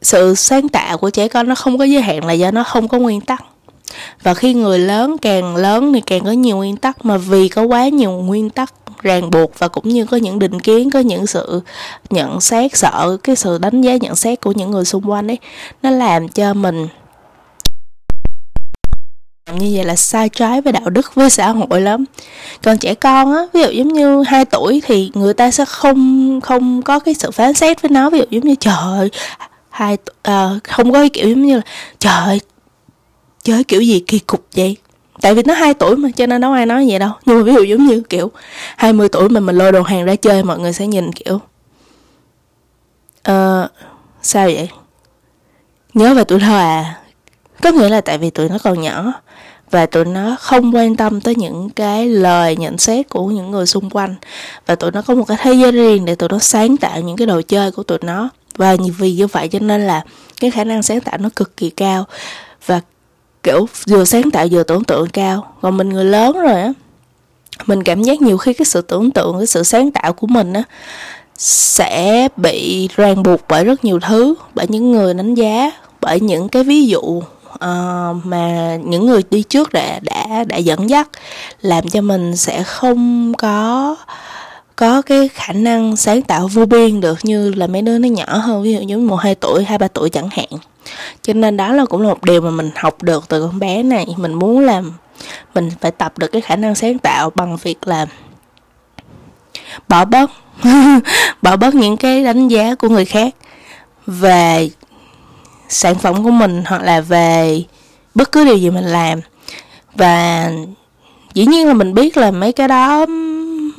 sự 0.02 0.36
sáng 0.36 0.70
tạo 0.70 0.98
của 0.98 1.10
trẻ 1.10 1.28
con 1.28 1.48
nó 1.48 1.56
không 1.56 1.78
có 1.78 1.84
giới 1.84 2.02
hạn 2.02 2.26
là 2.26 2.34
do 2.34 2.52
nó 2.52 2.64
không 2.64 2.88
có 2.88 2.98
nguyên 2.98 3.22
tắc. 3.22 3.44
Và 4.24 4.34
khi 4.34 4.54
người 4.54 4.80
lớn 4.80 5.18
càng 5.22 5.56
lớn 5.56 5.94
thì 5.94 6.02
càng 6.02 6.24
có 6.24 6.32
nhiều 6.32 6.58
nguyên 6.58 6.78
tắc 6.78 7.06
mà 7.06 7.18
vì 7.18 7.48
có 7.48 7.64
quá 7.64 7.88
nhiều 7.88 8.12
nguyên 8.12 8.50
tắc 8.50 8.74
ràng 9.02 9.32
buộc 9.32 9.60
và 9.60 9.68
cũng 9.68 9.90
như 9.90 10.06
có 10.06 10.18
những 10.18 10.40
định 10.40 10.60
kiến 10.60 10.90
có 10.90 11.00
những 11.00 11.28
sự 11.28 11.62
nhận 12.10 12.42
xét 12.42 12.78
sợ 12.78 13.18
cái 13.24 13.36
sự 13.36 13.58
đánh 13.58 13.82
giá 13.82 13.96
nhận 13.96 14.16
xét 14.16 14.42
của 14.42 14.52
những 14.52 14.72
người 14.72 14.86
xung 14.86 15.10
quanh 15.10 15.32
ấy 15.32 15.38
nó 15.84 15.90
làm 15.90 16.28
cho 16.28 16.54
mình 16.54 16.88
như 19.60 19.72
vậy 19.76 19.86
là 19.86 19.96
sai 19.96 20.30
trái 20.30 20.62
với 20.62 20.74
đạo 20.74 20.90
đức 20.90 21.16
với 21.16 21.30
xã 21.30 21.50
hội 21.50 21.82
lắm. 21.82 22.06
Còn 22.64 22.78
trẻ 22.78 22.94
con 22.94 23.34
á 23.34 23.42
ví 23.54 23.62
dụ 23.62 23.70
giống 23.70 23.88
như 23.88 24.24
2 24.24 24.46
tuổi 24.46 24.82
thì 24.86 25.12
người 25.14 25.34
ta 25.34 25.52
sẽ 25.52 25.66
không 25.66 26.42
không 26.42 26.82
có 26.82 27.00
cái 27.00 27.14
sự 27.14 27.32
phán 27.32 27.54
xét 27.54 27.82
với 27.82 27.92
nó. 27.92 28.10
Ví 28.10 28.20
dụ 28.20 28.26
giống 28.30 28.44
như 28.44 28.56
trời 28.56 29.10
hai 29.70 29.98
uh, 30.28 30.64
không 30.64 30.92
có 30.92 31.00
cái 31.00 31.10
kiểu 31.10 31.30
giống 31.30 31.46
như 31.46 31.56
là 31.56 31.62
trời 32.00 32.40
chơi 33.44 33.64
kiểu 33.64 33.82
gì 33.82 34.04
kỳ 34.08 34.20
cục 34.20 34.46
vậy? 34.56 34.78
Tại 35.22 35.36
vì 35.36 35.44
nó 35.44 35.54
2 35.54 35.74
tuổi 35.74 35.96
mà 35.96 36.10
cho 36.16 36.26
nên 36.26 36.42
đâu 36.42 36.52
ai 36.52 36.66
nói 36.66 36.86
vậy 36.90 37.00
đâu. 37.00 37.12
Nhưng 37.26 37.38
mà 37.38 37.44
ví 37.44 37.54
dụ 37.54 37.64
giống 37.64 37.86
như 37.86 38.02
kiểu 38.10 38.32
20 38.78 39.10
tuổi 39.10 39.30
mà 39.30 39.40
mình 39.40 39.56
lôi 39.56 39.72
đồ 39.72 39.82
hàng 39.82 40.06
ra 40.06 40.16
chơi 40.16 40.44
mọi 40.44 40.60
người 40.60 40.74
sẽ 40.74 40.88
nhìn 40.88 41.12
kiểu 41.12 41.40
ờ 43.24 43.64
uh, 43.64 43.72
sao 44.22 44.46
vậy? 44.46 44.70
Nhớ 45.94 46.14
về 46.14 46.24
tuổi 46.24 46.40
thơ 46.40 46.58
à? 46.58 47.00
Có 47.62 47.72
nghĩa 47.72 47.90
là 47.90 48.02
tại 48.02 48.18
vì 48.18 48.30
tụi 48.30 48.50
nó 48.50 48.58
còn 48.64 48.82
nhỏ 48.82 49.14
và 49.72 49.86
tụi 49.86 50.06
nó 50.06 50.36
không 50.40 50.76
quan 50.76 50.96
tâm 50.96 51.22
tới 51.22 51.36
những 51.36 51.70
cái 51.70 52.08
lời 52.08 52.56
nhận 52.56 52.78
xét 52.78 53.10
của 53.10 53.26
những 53.26 53.52
người 53.52 53.66
xung 53.66 53.90
quanh. 53.90 54.16
Và 54.66 54.76
tụi 54.76 54.92
nó 54.92 55.02
có 55.02 55.16
một 55.16 55.24
cái 55.28 55.38
thế 55.42 55.54
giới 55.54 55.72
riêng 55.72 56.06
để 56.06 56.16
tụi 56.16 56.30
nó 56.30 56.40
sáng 56.40 56.78
tạo 56.78 57.02
những 57.02 57.18
cái 57.18 57.28
đồ 57.28 57.42
chơi 57.42 57.72
của 57.72 57.84
tụi 57.84 57.98
nó. 58.02 58.30
Và 58.58 58.76
vì 58.98 59.14
như 59.14 59.28
vậy 59.28 59.48
cho 59.48 59.60
nên 59.60 59.88
là 59.88 60.04
cái 60.42 60.52
khả 60.52 60.64
năng 60.64 60.84
sáng 60.84 61.02
tạo 61.02 61.18
nó 61.18 61.30
cực 61.36 61.58
kỳ 61.58 61.70
cao. 61.70 62.06
Và 62.66 62.82
kiểu 63.44 63.68
vừa 63.88 64.06
sáng 64.06 64.32
tạo 64.32 64.48
vừa 64.52 64.64
tưởng 64.64 64.84
tượng 64.84 65.10
cao. 65.10 65.54
Còn 65.62 65.78
mình 65.78 65.90
người 65.90 66.06
lớn 66.06 66.38
rồi 66.42 66.62
á 66.62 66.74
mình 67.68 67.84
cảm 67.84 68.04
giác 68.04 68.22
nhiều 68.22 68.38
khi 68.38 68.54
cái 68.54 68.66
sự 68.66 68.82
tưởng 68.82 69.12
tượng 69.12 69.38
cái 69.38 69.48
sự 69.48 69.64
sáng 69.64 69.92
tạo 69.92 70.14
của 70.14 70.28
mình 70.28 70.54
á 70.54 70.64
sẽ 71.38 72.28
bị 72.38 72.90
ràng 72.96 73.24
buộc 73.24 73.42
bởi 73.50 73.66
rất 73.66 73.86
nhiều 73.86 74.00
thứ 74.00 74.36
bởi 74.56 74.66
những 74.70 74.92
người 74.92 75.14
đánh 75.14 75.36
giá 75.36 75.72
bởi 76.02 76.20
những 76.20 76.50
cái 76.50 76.64
ví 76.64 76.88
dụ 76.88 77.00
uh, 77.00 77.24
mà 78.24 78.78
những 78.86 79.06
người 79.06 79.22
đi 79.30 79.44
trước 79.44 79.74
đã 79.74 80.00
đã 80.02 80.44
đã 80.48 80.58
dẫn 80.58 80.90
dắt 80.90 81.10
làm 81.62 81.90
cho 81.90 82.02
mình 82.02 82.36
sẽ 82.36 82.64
không 82.64 83.34
có 83.38 83.96
có 84.76 85.02
cái 85.02 85.28
khả 85.28 85.54
năng 85.54 85.96
sáng 85.96 86.22
tạo 86.22 86.48
vô 86.48 86.66
biên 86.66 87.02
được 87.02 87.20
như 87.24 87.54
là 87.54 87.68
mấy 87.68 87.82
đứa 87.82 87.98
nó 87.98 88.08
nhỏ 88.08 88.38
hơn 88.38 88.64
ví 88.64 88.74
dụ 88.74 88.80
như 88.80 88.98
một 88.98 89.16
hai 89.16 89.36
tuổi 89.36 89.64
hai 89.64 89.78
ba 89.78 89.88
tuổi 89.88 90.10
chẳng 90.10 90.30
hạn 90.32 90.48
cho 91.22 91.34
nên 91.34 91.58
đó 91.58 91.74
là 91.74 91.86
cũng 91.86 92.02
là 92.02 92.08
một 92.08 92.24
điều 92.24 92.42
mà 92.42 92.50
mình 92.50 92.72
học 92.76 93.04
được 93.04 93.28
từ 93.28 93.42
con 93.42 93.60
bé 93.60 93.84
này. 93.84 94.08
Mình 94.18 94.34
muốn 94.34 94.60
làm, 94.60 94.94
mình 95.56 95.70
phải 95.82 95.92
tập 95.92 96.18
được 96.18 96.28
cái 96.28 96.42
khả 96.42 96.56
năng 96.56 96.76
sáng 96.76 97.00
tạo 97.00 97.30
bằng 97.36 97.58
việc 97.58 97.88
là 97.88 98.06
bỏ 99.88 100.06
bớt 100.06 100.32
bỏ 101.42 101.56
bớt 101.56 101.76
những 101.76 101.98
cái 101.98 102.24
đánh 102.24 102.48
giá 102.48 102.76
của 102.76 102.90
người 102.90 103.06
khác 103.06 103.36
về 104.08 104.70
sản 105.70 105.96
phẩm 105.96 106.24
của 106.24 106.32
mình 106.32 106.64
hoặc 106.68 106.82
là 106.82 107.02
về 107.02 107.64
bất 108.16 108.32
cứ 108.32 108.46
điều 108.46 108.58
gì 108.58 108.70
mình 108.70 108.86
làm. 108.86 109.20
Và 109.96 110.52
dĩ 111.34 111.46
nhiên 111.46 111.68
là 111.68 111.74
mình 111.74 111.94
biết 111.94 112.18
là 112.18 112.32
mấy 112.32 112.52
cái 112.52 112.68
đó 112.68 113.06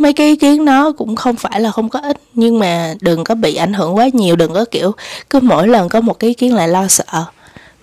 mấy 0.02 0.12
cái 0.12 0.26
ý 0.26 0.36
kiến 0.36 0.64
nó 0.64 0.92
cũng 0.92 1.16
không 1.16 1.36
phải 1.36 1.60
là 1.60 1.70
không 1.70 1.88
có 1.88 1.98
ích 1.98 2.16
nhưng 2.34 2.58
mà 2.58 2.94
đừng 3.00 3.24
có 3.24 3.34
bị 3.34 3.54
ảnh 3.54 3.72
hưởng 3.72 3.96
quá 3.96 4.08
nhiều 4.12 4.36
đừng 4.36 4.52
có 4.52 4.64
kiểu 4.70 4.92
cứ 5.30 5.40
mỗi 5.40 5.68
lần 5.68 5.88
có 5.88 6.00
một 6.00 6.18
cái 6.18 6.28
ý 6.30 6.34
kiến 6.34 6.54
lại 6.54 6.68
lo 6.68 6.88
sợ. 6.88 7.24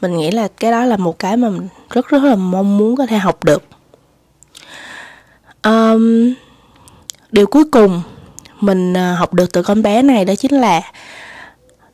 Mình 0.01 0.17
nghĩ 0.17 0.31
là 0.31 0.47
cái 0.57 0.71
đó 0.71 0.85
là 0.85 0.97
một 0.97 1.19
cái 1.19 1.37
mà 1.37 1.49
mình 1.49 1.67
rất 1.89 2.07
rất 2.07 2.23
là 2.23 2.35
mong 2.35 2.77
muốn 2.77 2.95
có 2.95 3.05
thể 3.05 3.17
học 3.17 3.43
được. 3.43 3.63
Um, 5.63 6.33
điều 7.31 7.47
cuối 7.47 7.63
cùng 7.71 8.01
mình 8.59 8.93
à, 8.97 9.15
học 9.19 9.33
được 9.33 9.51
từ 9.51 9.63
con 9.63 9.81
bé 9.81 10.01
này 10.01 10.25
đó 10.25 10.35
chính 10.35 10.61
là 10.61 10.81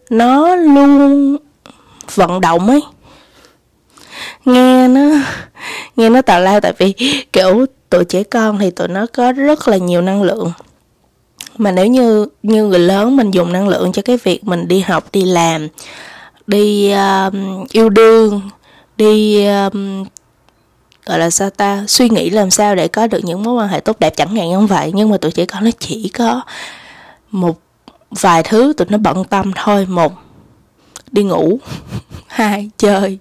nó 0.10 0.56
luôn 0.56 1.38
vận 2.16 2.42
động 2.42 2.70
ấy. 2.70 2.82
Nghe 4.46 4.88
nó 4.88 5.02
nghe 5.96 6.10
nó 6.10 6.22
tào 6.22 6.42
lao 6.42 6.60
tại 6.60 6.74
vì 6.78 6.94
kiểu 7.34 7.66
tụi 7.96 8.06
trẻ 8.06 8.24
con 8.24 8.60
thì 8.60 8.72
tụi 8.72 8.88
nó 8.88 9.06
có 9.14 9.32
rất 9.32 9.68
là 9.68 9.78
nhiều 9.78 10.02
năng 10.02 10.24
lượng. 10.24 10.52
Mà 11.58 11.72
nếu 11.72 11.88
như 11.88 12.28
như 12.44 12.66
người 12.66 12.80
lớn 12.80 13.16
mình 13.18 13.32
dùng 13.32 13.54
năng 13.54 13.68
lượng 13.68 13.92
cho 13.92 14.02
cái 14.02 14.18
việc 14.24 14.44
mình 14.44 14.68
đi 14.68 14.80
học 14.80 15.04
đi 15.12 15.26
làm 15.26 15.68
đi 16.48 16.94
uh, 17.28 17.34
yêu 17.72 17.90
đương 17.90 18.42
đi 18.98 19.48
uh, 19.68 19.74
gọi 21.06 21.20
là 21.20 21.30
sao 21.30 21.50
ta 21.50 21.84
suy 21.88 22.10
nghĩ 22.10 22.30
làm 22.30 22.52
sao 22.52 22.76
để 22.76 22.88
có 22.88 23.08
được 23.08 23.20
những 23.24 23.44
mối 23.44 23.54
quan 23.54 23.68
hệ 23.68 23.80
tốt 23.80 24.00
đẹp 24.00 24.14
chẳng 24.16 24.36
hạn 24.36 24.50
như 24.50 24.60
vậy. 24.60 24.92
Nhưng 24.94 25.10
mà 25.10 25.18
tụi 25.18 25.32
trẻ 25.32 25.46
con 25.46 25.64
nó 25.64 25.72
chỉ 25.80 26.10
có 26.10 26.42
một 27.32 27.60
vài 28.22 28.44
thứ 28.44 28.74
tụi 28.78 28.88
nó 28.90 28.98
bận 28.98 29.24
tâm 29.24 29.52
thôi. 29.56 29.86
Một 29.86 30.12
đi 31.16 31.24
ngủ. 31.24 31.60
Hai, 32.28 32.70
chơi. 32.78 33.18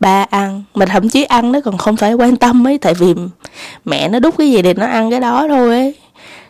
Ba, 0.00 0.26
ăn. 0.30 0.62
Mà 0.74 0.86
thậm 0.86 1.08
chí 1.08 1.24
ăn 1.24 1.52
nó 1.52 1.60
còn 1.64 1.78
không 1.78 1.96
phải 1.96 2.14
quan 2.14 2.36
tâm 2.36 2.66
ấy, 2.66 2.78
tại 2.78 2.94
vì 2.94 3.14
mẹ 3.84 4.08
nó 4.08 4.18
đút 4.20 4.34
cái 4.38 4.50
gì 4.50 4.62
thì 4.62 4.74
nó 4.74 4.86
ăn 4.86 5.10
cái 5.10 5.20
đó 5.20 5.46
thôi 5.48 5.68
ấy. 5.68 5.94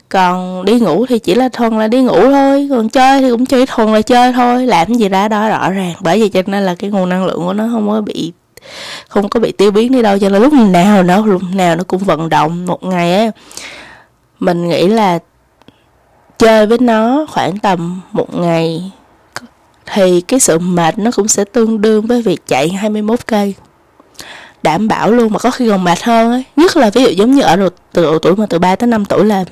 Còn 0.09 0.65
đi 0.65 0.81
ngủ 0.81 1.07
thì 1.07 1.19
chỉ 1.19 1.35
là 1.35 1.49
thuần 1.49 1.79
là 1.79 1.89
đi 1.89 2.03
ngủ 2.03 2.21
thôi, 2.21 2.69
còn 2.71 2.89
chơi 2.89 3.21
thì 3.21 3.31
cũng 3.31 3.47
chỉ 3.47 3.67
thuần 3.67 3.93
là 3.93 4.03
chơi 4.03 4.33
thôi, 4.33 4.67
làm 4.67 4.95
gì 4.95 5.09
ra 5.09 5.29
đó 5.29 5.49
rõ 5.49 5.71
ràng. 5.71 5.95
Bởi 6.01 6.21
vì 6.21 6.29
cho 6.29 6.43
nên 6.47 6.63
là 6.63 6.75
cái 6.75 6.91
nguồn 6.91 7.09
năng 7.09 7.25
lượng 7.25 7.41
của 7.45 7.53
nó 7.53 7.69
không 7.73 7.89
có 7.89 8.01
bị, 8.01 8.33
không 9.09 9.29
có 9.29 9.41
bị 9.41 9.53
tiêu 9.53 9.71
biến 9.71 9.93
đi 9.93 10.03
đâu, 10.03 10.19
cho 10.19 10.29
nên 10.29 10.43
lúc 10.43 10.53
nào 10.53 11.03
nó, 11.03 11.27
lúc 11.27 11.43
nào 11.55 11.77
nó 11.77 11.85
cũng 11.87 12.05
vận 12.05 12.29
động 12.29 12.67
một 12.67 12.85
ngày 12.85 13.17
ấy. 13.17 13.31
Mình 14.41 14.69
nghĩ 14.69 14.89
là 14.89 15.19
chơi 16.39 16.67
với 16.67 16.79
nó 16.81 17.27
khoảng 17.31 17.59
tầm 17.59 18.01
một 18.13 18.35
ngày 18.35 18.93
thì 19.87 20.21
cái 20.21 20.41
sự 20.41 20.59
mệt 20.59 20.99
nó 20.99 21.11
cũng 21.17 21.29
sẽ 21.29 21.45
tương 21.45 21.81
đương 21.81 22.07
với 22.07 22.23
việc 22.23 22.47
chạy 22.47 22.69
21 22.69 23.27
cây. 23.27 23.55
Đảm 24.63 24.89
bảo 24.89 25.11
luôn 25.11 25.33
mà 25.33 25.39
có 25.39 25.51
khi 25.51 25.69
còn 25.69 25.85
mệt 25.85 26.03
hơn 26.03 26.31
ấy. 26.31 26.45
Nhất 26.57 26.77
là 26.77 26.91
ví 26.91 27.03
dụ 27.03 27.09
giống 27.11 27.35
như 27.35 27.43
ở 27.43 27.57
độ, 27.57 27.69
từ 27.93 28.03
độ 28.03 28.19
tuổi 28.19 28.37
mà 28.37 28.47
từ 28.47 28.59
3 28.59 28.77
tới 28.77 28.87
5 28.87 29.05
tuổi 29.05 29.25
là 29.25 29.45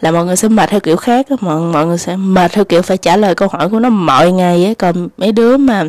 là 0.00 0.10
mọi 0.10 0.24
người 0.24 0.36
sẽ 0.36 0.48
mệt 0.48 0.70
theo 0.70 0.80
kiểu 0.80 0.96
khác 0.96 1.26
mọi, 1.40 1.60
mọi 1.60 1.86
người 1.86 1.98
sẽ 1.98 2.16
mệt 2.16 2.52
theo 2.52 2.64
kiểu 2.64 2.82
phải 2.82 2.96
trả 2.96 3.16
lời 3.16 3.34
câu 3.34 3.48
hỏi 3.52 3.68
của 3.68 3.80
nó 3.80 3.88
mọi 3.88 4.32
ngày 4.32 4.64
ấy. 4.64 4.74
Còn 4.74 5.08
mấy 5.16 5.32
đứa 5.32 5.56
mà 5.56 5.84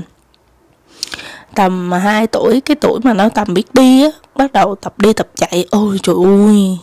tầm 1.55 1.91
2 1.91 2.27
tuổi 2.27 2.61
cái 2.61 2.75
tuổi 2.75 2.99
mà 3.03 3.13
nó 3.13 3.29
tầm 3.29 3.53
biết 3.53 3.73
đi 3.73 4.03
á 4.03 4.09
bắt 4.35 4.53
đầu 4.53 4.75
tập 4.75 4.93
đi 4.97 5.13
tập 5.13 5.27
chạy 5.35 5.65
ôi 5.71 5.99
trời 6.03 6.15
ơi. 6.25 6.77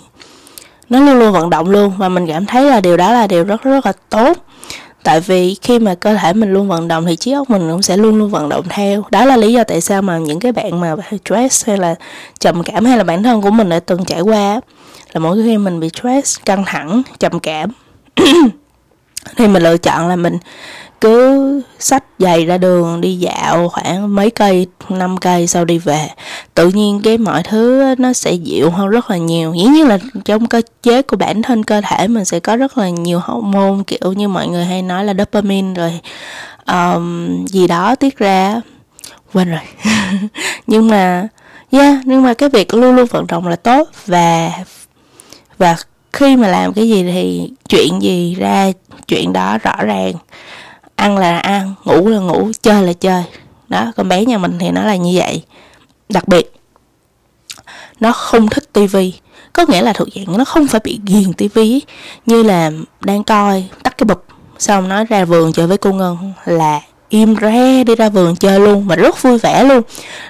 Nó 0.89 1.01
luôn 1.01 1.19
luôn 1.19 1.33
vận 1.33 1.51
động 1.51 1.71
luôn 1.71 1.93
và 1.99 2.09
mình 2.09 2.27
cảm 2.27 2.47
thấy 2.47 2.65
là 2.65 2.81
điều 2.81 2.97
đó 2.97 3.13
là 3.13 3.27
điều 3.27 3.45
rất 3.45 3.63
rất 3.63 3.87
là 3.87 3.93
tốt 4.11 4.39
tại 5.03 5.21
vì 5.21 5.57
khi 5.63 5.79
mà 5.79 5.95
cơ 5.95 6.15
thể 6.15 6.33
mình 6.33 6.53
luôn 6.53 6.69
vận 6.69 6.89
động 6.89 7.07
thì 7.07 7.17
trí 7.17 7.33
óc 7.33 7.51
mình 7.51 7.71
cũng 7.71 7.83
sẽ 7.83 7.97
luôn 7.97 8.19
luôn 8.19 8.31
vận 8.31 8.49
động 8.49 8.65
theo. 8.69 9.05
Đó 9.11 9.25
là 9.25 9.37
lý 9.37 9.53
do 9.53 9.65
tại 9.65 9.81
sao 9.81 10.03
mà 10.03 10.19
những 10.19 10.41
cái 10.41 10.53
bạn 10.53 10.81
mà 10.81 10.97
stress 11.25 11.67
hay 11.67 11.79
là 11.79 11.95
trầm 12.41 12.63
cảm 12.63 12.85
hay 12.85 12.99
là 12.99 13.05
bản 13.05 13.23
thân 13.23 13.43
của 13.43 13.51
mình 13.51 13.69
đã 13.69 13.81
từng 13.81 14.05
trải 14.05 14.21
qua 14.21 14.61
là 15.13 15.19
mỗi 15.19 15.43
khi 15.43 15.59
mình 15.59 15.81
bị 15.81 15.89
stress, 15.89 16.41
căng 16.45 16.65
thẳng, 16.67 17.03
trầm 17.19 17.41
cảm, 17.41 17.71
thì 19.37 19.49
mình 19.49 19.63
lựa 19.63 19.77
chọn 19.77 20.09
là 20.09 20.17
mình 20.17 20.39
cứ 21.03 21.63
sách 21.79 22.05
giày 22.19 22.45
ra 22.45 22.59
đường 22.59 23.01
đi 23.01 23.17
dạo 23.17 23.69
khoảng 23.69 24.15
mấy 24.15 24.31
cây 24.31 24.67
năm 24.89 25.17
cây 25.17 25.47
sau 25.47 25.65
đi 25.65 25.79
về. 25.79 26.09
Tự 26.55 26.69
nhiên 26.69 27.01
cái 27.05 27.19
mọi 27.19 27.43
thứ 27.43 27.95
nó 27.99 28.13
sẽ 28.13 28.33
dịu 28.33 28.71
hơn 28.71 28.89
rất 28.89 29.11
là 29.11 29.17
nhiều. 29.17 29.55
Dĩ 29.55 29.65
nhiên 29.65 29.89
là 29.89 29.99
trong 30.25 30.47
cơ 30.47 30.63
chế 30.83 31.03
của 31.03 31.17
bản 31.17 31.43
thân 31.43 31.65
cơ 31.65 31.81
thể 31.81 32.09
mình 32.09 32.25
sẽ 32.25 32.41
có 32.41 32.57
rất 32.57 32.79
là 32.79 32.89
nhiều 32.89 33.21
hormone 33.23 33.83
kiểu 33.87 34.13
như 34.13 34.29
mọi 34.29 34.49
người 34.49 34.65
hay 34.65 34.83
nói 34.83 35.05
là 35.05 35.15
dopamine 35.19 35.75
rồi 35.75 36.01
um, 36.67 37.47
gì 37.47 37.67
đó 37.67 37.95
tiết 37.95 38.19
ra. 38.19 38.61
Quên 39.33 39.51
rồi. 39.51 39.61
Nhưng 40.67 40.89
mà 40.89 41.29
yeah 41.71 41.99
nhưng 42.05 42.23
mà 42.23 42.35
cái 42.35 42.49
việc 42.49 42.75
luôn 42.75 42.97
luôn 42.97 43.07
vận 43.07 43.27
động 43.27 43.49
là 43.49 43.57
tốt. 43.57 43.89
Và 44.07 44.51
và 45.59 45.77
khi 46.13 46.37
mà 46.37 46.49
làm 46.49 46.73
cái 46.73 46.89
gì 46.89 47.03
thì 47.03 47.51
chuyện 47.69 48.03
gì 48.03 48.35
ra 48.35 48.73
chuyện 49.09 49.33
đó 49.33 49.59
rõ 49.59 49.77
ràng 49.83 50.13
ăn 51.03 51.19
là 51.19 51.39
ăn 51.39 51.75
ngủ 51.85 52.09
là 52.09 52.19
ngủ 52.19 52.51
chơi 52.63 52.83
là 52.83 52.93
chơi. 52.93 53.23
Đó 53.69 53.93
con 53.97 54.09
bé 54.09 54.25
nhà 54.25 54.39
mình 54.39 54.59
thì 54.59 54.71
nó 54.71 54.83
là 54.83 54.97
như 54.97 55.13
vậy. 55.15 55.43
Đặc 56.09 56.29
biệt 56.29 56.53
nó 58.01 58.13
không 58.13 58.49
thích 58.49 58.73
tivi. 58.73 59.13
Có 59.53 59.65
nghĩa 59.69 59.83
là 59.83 59.93
thuộc 59.93 60.09
dạng 60.15 60.39
nó 60.39 60.45
không 60.45 60.67
phải 60.67 60.81
bị 60.85 61.01
ghiền 61.07 61.33
tivi 61.33 61.81
như 62.27 62.43
là 62.43 62.71
đang 63.01 63.25
coi 63.25 63.65
tắt 63.83 63.99
cái 63.99 64.05
bụp 64.05 64.25
xong 64.59 64.89
nó 64.89 65.05
ra 65.05 65.25
vườn 65.25 65.53
chơi 65.53 65.67
với 65.67 65.79
cô 65.79 65.93
ngân 65.93 66.33
là 66.45 66.81
im 67.09 67.37
re 67.41 67.85
đi 67.85 67.95
ra 67.95 68.09
vườn 68.09 68.37
chơi 68.37 68.61
luôn 68.61 68.87
mà 68.87 68.97
rất 68.97 69.23
vui 69.23 69.39
vẻ 69.39 69.65
luôn. 69.65 69.83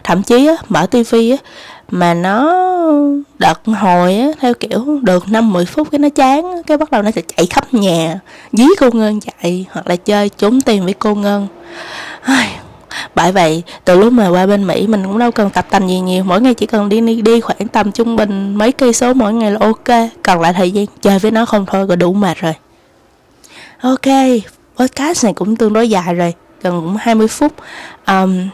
Thậm 0.05 0.23
chí 0.23 0.47
á, 0.47 0.55
mở 0.69 0.87
tivi 0.87 1.31
á 1.31 1.37
mà 1.91 2.15
nó 2.15 2.55
đợt 3.39 3.61
hồi 3.65 4.17
á 4.17 4.29
theo 4.41 4.55
kiểu 4.55 5.01
được 5.03 5.29
năm 5.29 5.53
mười 5.53 5.67
phút 5.67 5.89
cái 5.91 5.99
nó 5.99 6.09
chán 6.09 6.63
cái 6.67 6.77
bắt 6.79 6.91
đầu 6.91 7.03
nó 7.03 7.11
sẽ 7.11 7.23
chạy 7.37 7.47
khắp 7.47 7.75
nhà 7.75 8.21
dí 8.53 8.65
cô 8.81 8.91
ngân 8.93 9.21
chạy 9.21 9.67
hoặc 9.71 9.87
là 9.87 9.97
chơi 9.97 10.29
trốn 10.29 10.61
tìm 10.61 10.85
với 10.85 10.95
cô 10.95 11.15
ngân. 11.15 11.49
Bởi 13.15 13.33
vậy 13.33 13.63
từ 13.85 13.99
lúc 13.99 14.13
mà 14.13 14.29
qua 14.29 14.47
bên 14.47 14.67
mỹ 14.67 14.87
mình 14.87 15.05
cũng 15.05 15.19
đâu 15.19 15.31
cần 15.31 15.51
tập 15.51 15.67
tành 15.71 15.89
gì 15.89 16.01
nhiều 16.01 16.25
mỗi 16.25 16.41
ngày 16.41 16.55
chỉ 16.55 16.67
cần 16.67 16.89
đi 16.89 17.01
đi, 17.01 17.23
đi 17.23 17.41
khoảng 17.41 17.69
tầm 17.69 17.93
trung 17.93 18.17
bình 18.17 18.55
mấy 18.55 18.73
cây 18.73 18.93
số 18.93 19.15
mỗi 19.15 19.33
ngày 19.33 19.51
là 19.51 19.59
ok 19.61 20.11
còn 20.23 20.41
lại 20.41 20.53
thời 20.53 20.71
gian 20.71 20.87
chơi 21.03 21.19
với 21.19 21.31
nó 21.31 21.47
không 21.47 21.67
thôi 21.67 21.87
là 21.89 21.97
đủ 21.97 22.13
mệt 22.13 22.37
rồi. 22.39 22.55
Ok 23.83 24.07
podcast 24.77 25.25
này 25.25 25.33
cũng 25.33 25.57
tương 25.57 25.73
đối 25.73 25.91
dài 25.91 26.15
rồi 26.15 26.35
gần 26.63 26.81
cũng 26.81 26.97
20 27.01 27.29
phút. 27.29 27.53
Um, 28.07 28.49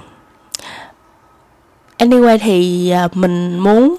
anyway 1.99 2.39
thì 2.39 2.91
à, 2.91 3.09
mình 3.13 3.59
muốn 3.59 3.97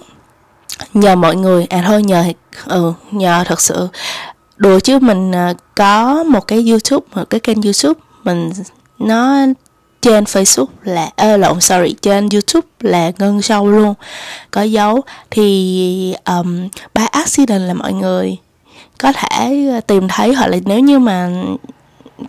nhờ 0.93 1.15
mọi 1.15 1.35
người 1.35 1.65
à 1.65 1.83
thôi 1.87 2.03
nhờ 2.03 2.23
ừ 2.65 2.93
nhờ 3.11 3.43
thật 3.47 3.61
sự 3.61 3.87
đùa 4.57 4.79
chứ 4.79 4.99
mình 4.99 5.31
à, 5.35 5.53
có 5.75 6.23
một 6.23 6.47
cái 6.47 6.69
youtube 6.69 7.05
một 7.15 7.29
cái 7.29 7.39
kênh 7.39 7.61
youtube 7.61 7.99
mình 8.23 8.49
nó 8.99 9.45
trên 10.01 10.23
Facebook 10.23 10.67
là 10.83 11.09
ơ 11.15 11.33
à, 11.33 11.37
lộn 11.37 11.61
sorry 11.61 11.95
trên 12.01 12.29
YouTube 12.29 12.67
là 12.79 13.11
ngân 13.19 13.41
sâu 13.41 13.67
luôn 13.67 13.93
có 14.51 14.61
dấu. 14.61 15.01
Thì 15.31 16.15
um, 16.25 16.69
by 16.93 17.05
accident 17.11 17.61
là 17.61 17.73
mọi 17.73 17.93
người 17.93 18.37
có 18.97 19.11
thể 19.11 19.65
tìm 19.87 20.07
thấy 20.07 20.33
hoặc 20.33 20.47
là 20.47 20.57
nếu 20.65 20.79
như 20.79 20.99
mà 20.99 21.29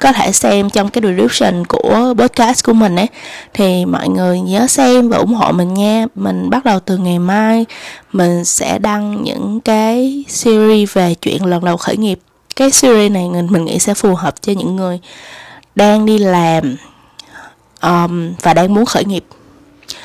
có 0.00 0.12
thể 0.12 0.32
xem 0.32 0.70
trong 0.70 0.88
cái 0.90 1.02
description 1.02 1.64
của 1.64 2.14
podcast 2.18 2.64
của 2.64 2.72
mình 2.72 2.96
ấy. 2.96 3.06
Thì 3.54 3.84
mọi 3.84 4.08
người 4.08 4.40
nhớ 4.40 4.66
xem 4.66 5.08
và 5.08 5.16
ủng 5.16 5.34
hộ 5.34 5.52
mình 5.52 5.74
nha. 5.74 6.06
Mình 6.14 6.50
bắt 6.50 6.64
đầu 6.64 6.80
từ 6.80 6.96
ngày 6.96 7.18
mai 7.18 7.66
mình 8.12 8.44
sẽ 8.44 8.78
đăng 8.78 9.22
những 9.22 9.60
cái 9.60 10.24
series 10.28 10.92
về 10.92 11.14
chuyện 11.14 11.44
lần 11.44 11.64
đầu 11.64 11.76
khởi 11.76 11.96
nghiệp. 11.96 12.20
Cái 12.56 12.70
series 12.70 13.12
này 13.12 13.28
mình 13.28 13.46
mình 13.50 13.64
nghĩ 13.64 13.78
sẽ 13.78 13.94
phù 13.94 14.14
hợp 14.14 14.42
cho 14.42 14.52
những 14.52 14.76
người 14.76 15.00
đang 15.74 16.06
đi 16.06 16.18
làm 16.18 16.76
um, 17.82 18.32
và 18.42 18.54
đang 18.54 18.74
muốn 18.74 18.86
khởi 18.86 19.04
nghiệp. 19.04 19.24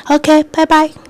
Ok 0.04 0.26
bye 0.26 0.66
bye. 0.70 1.05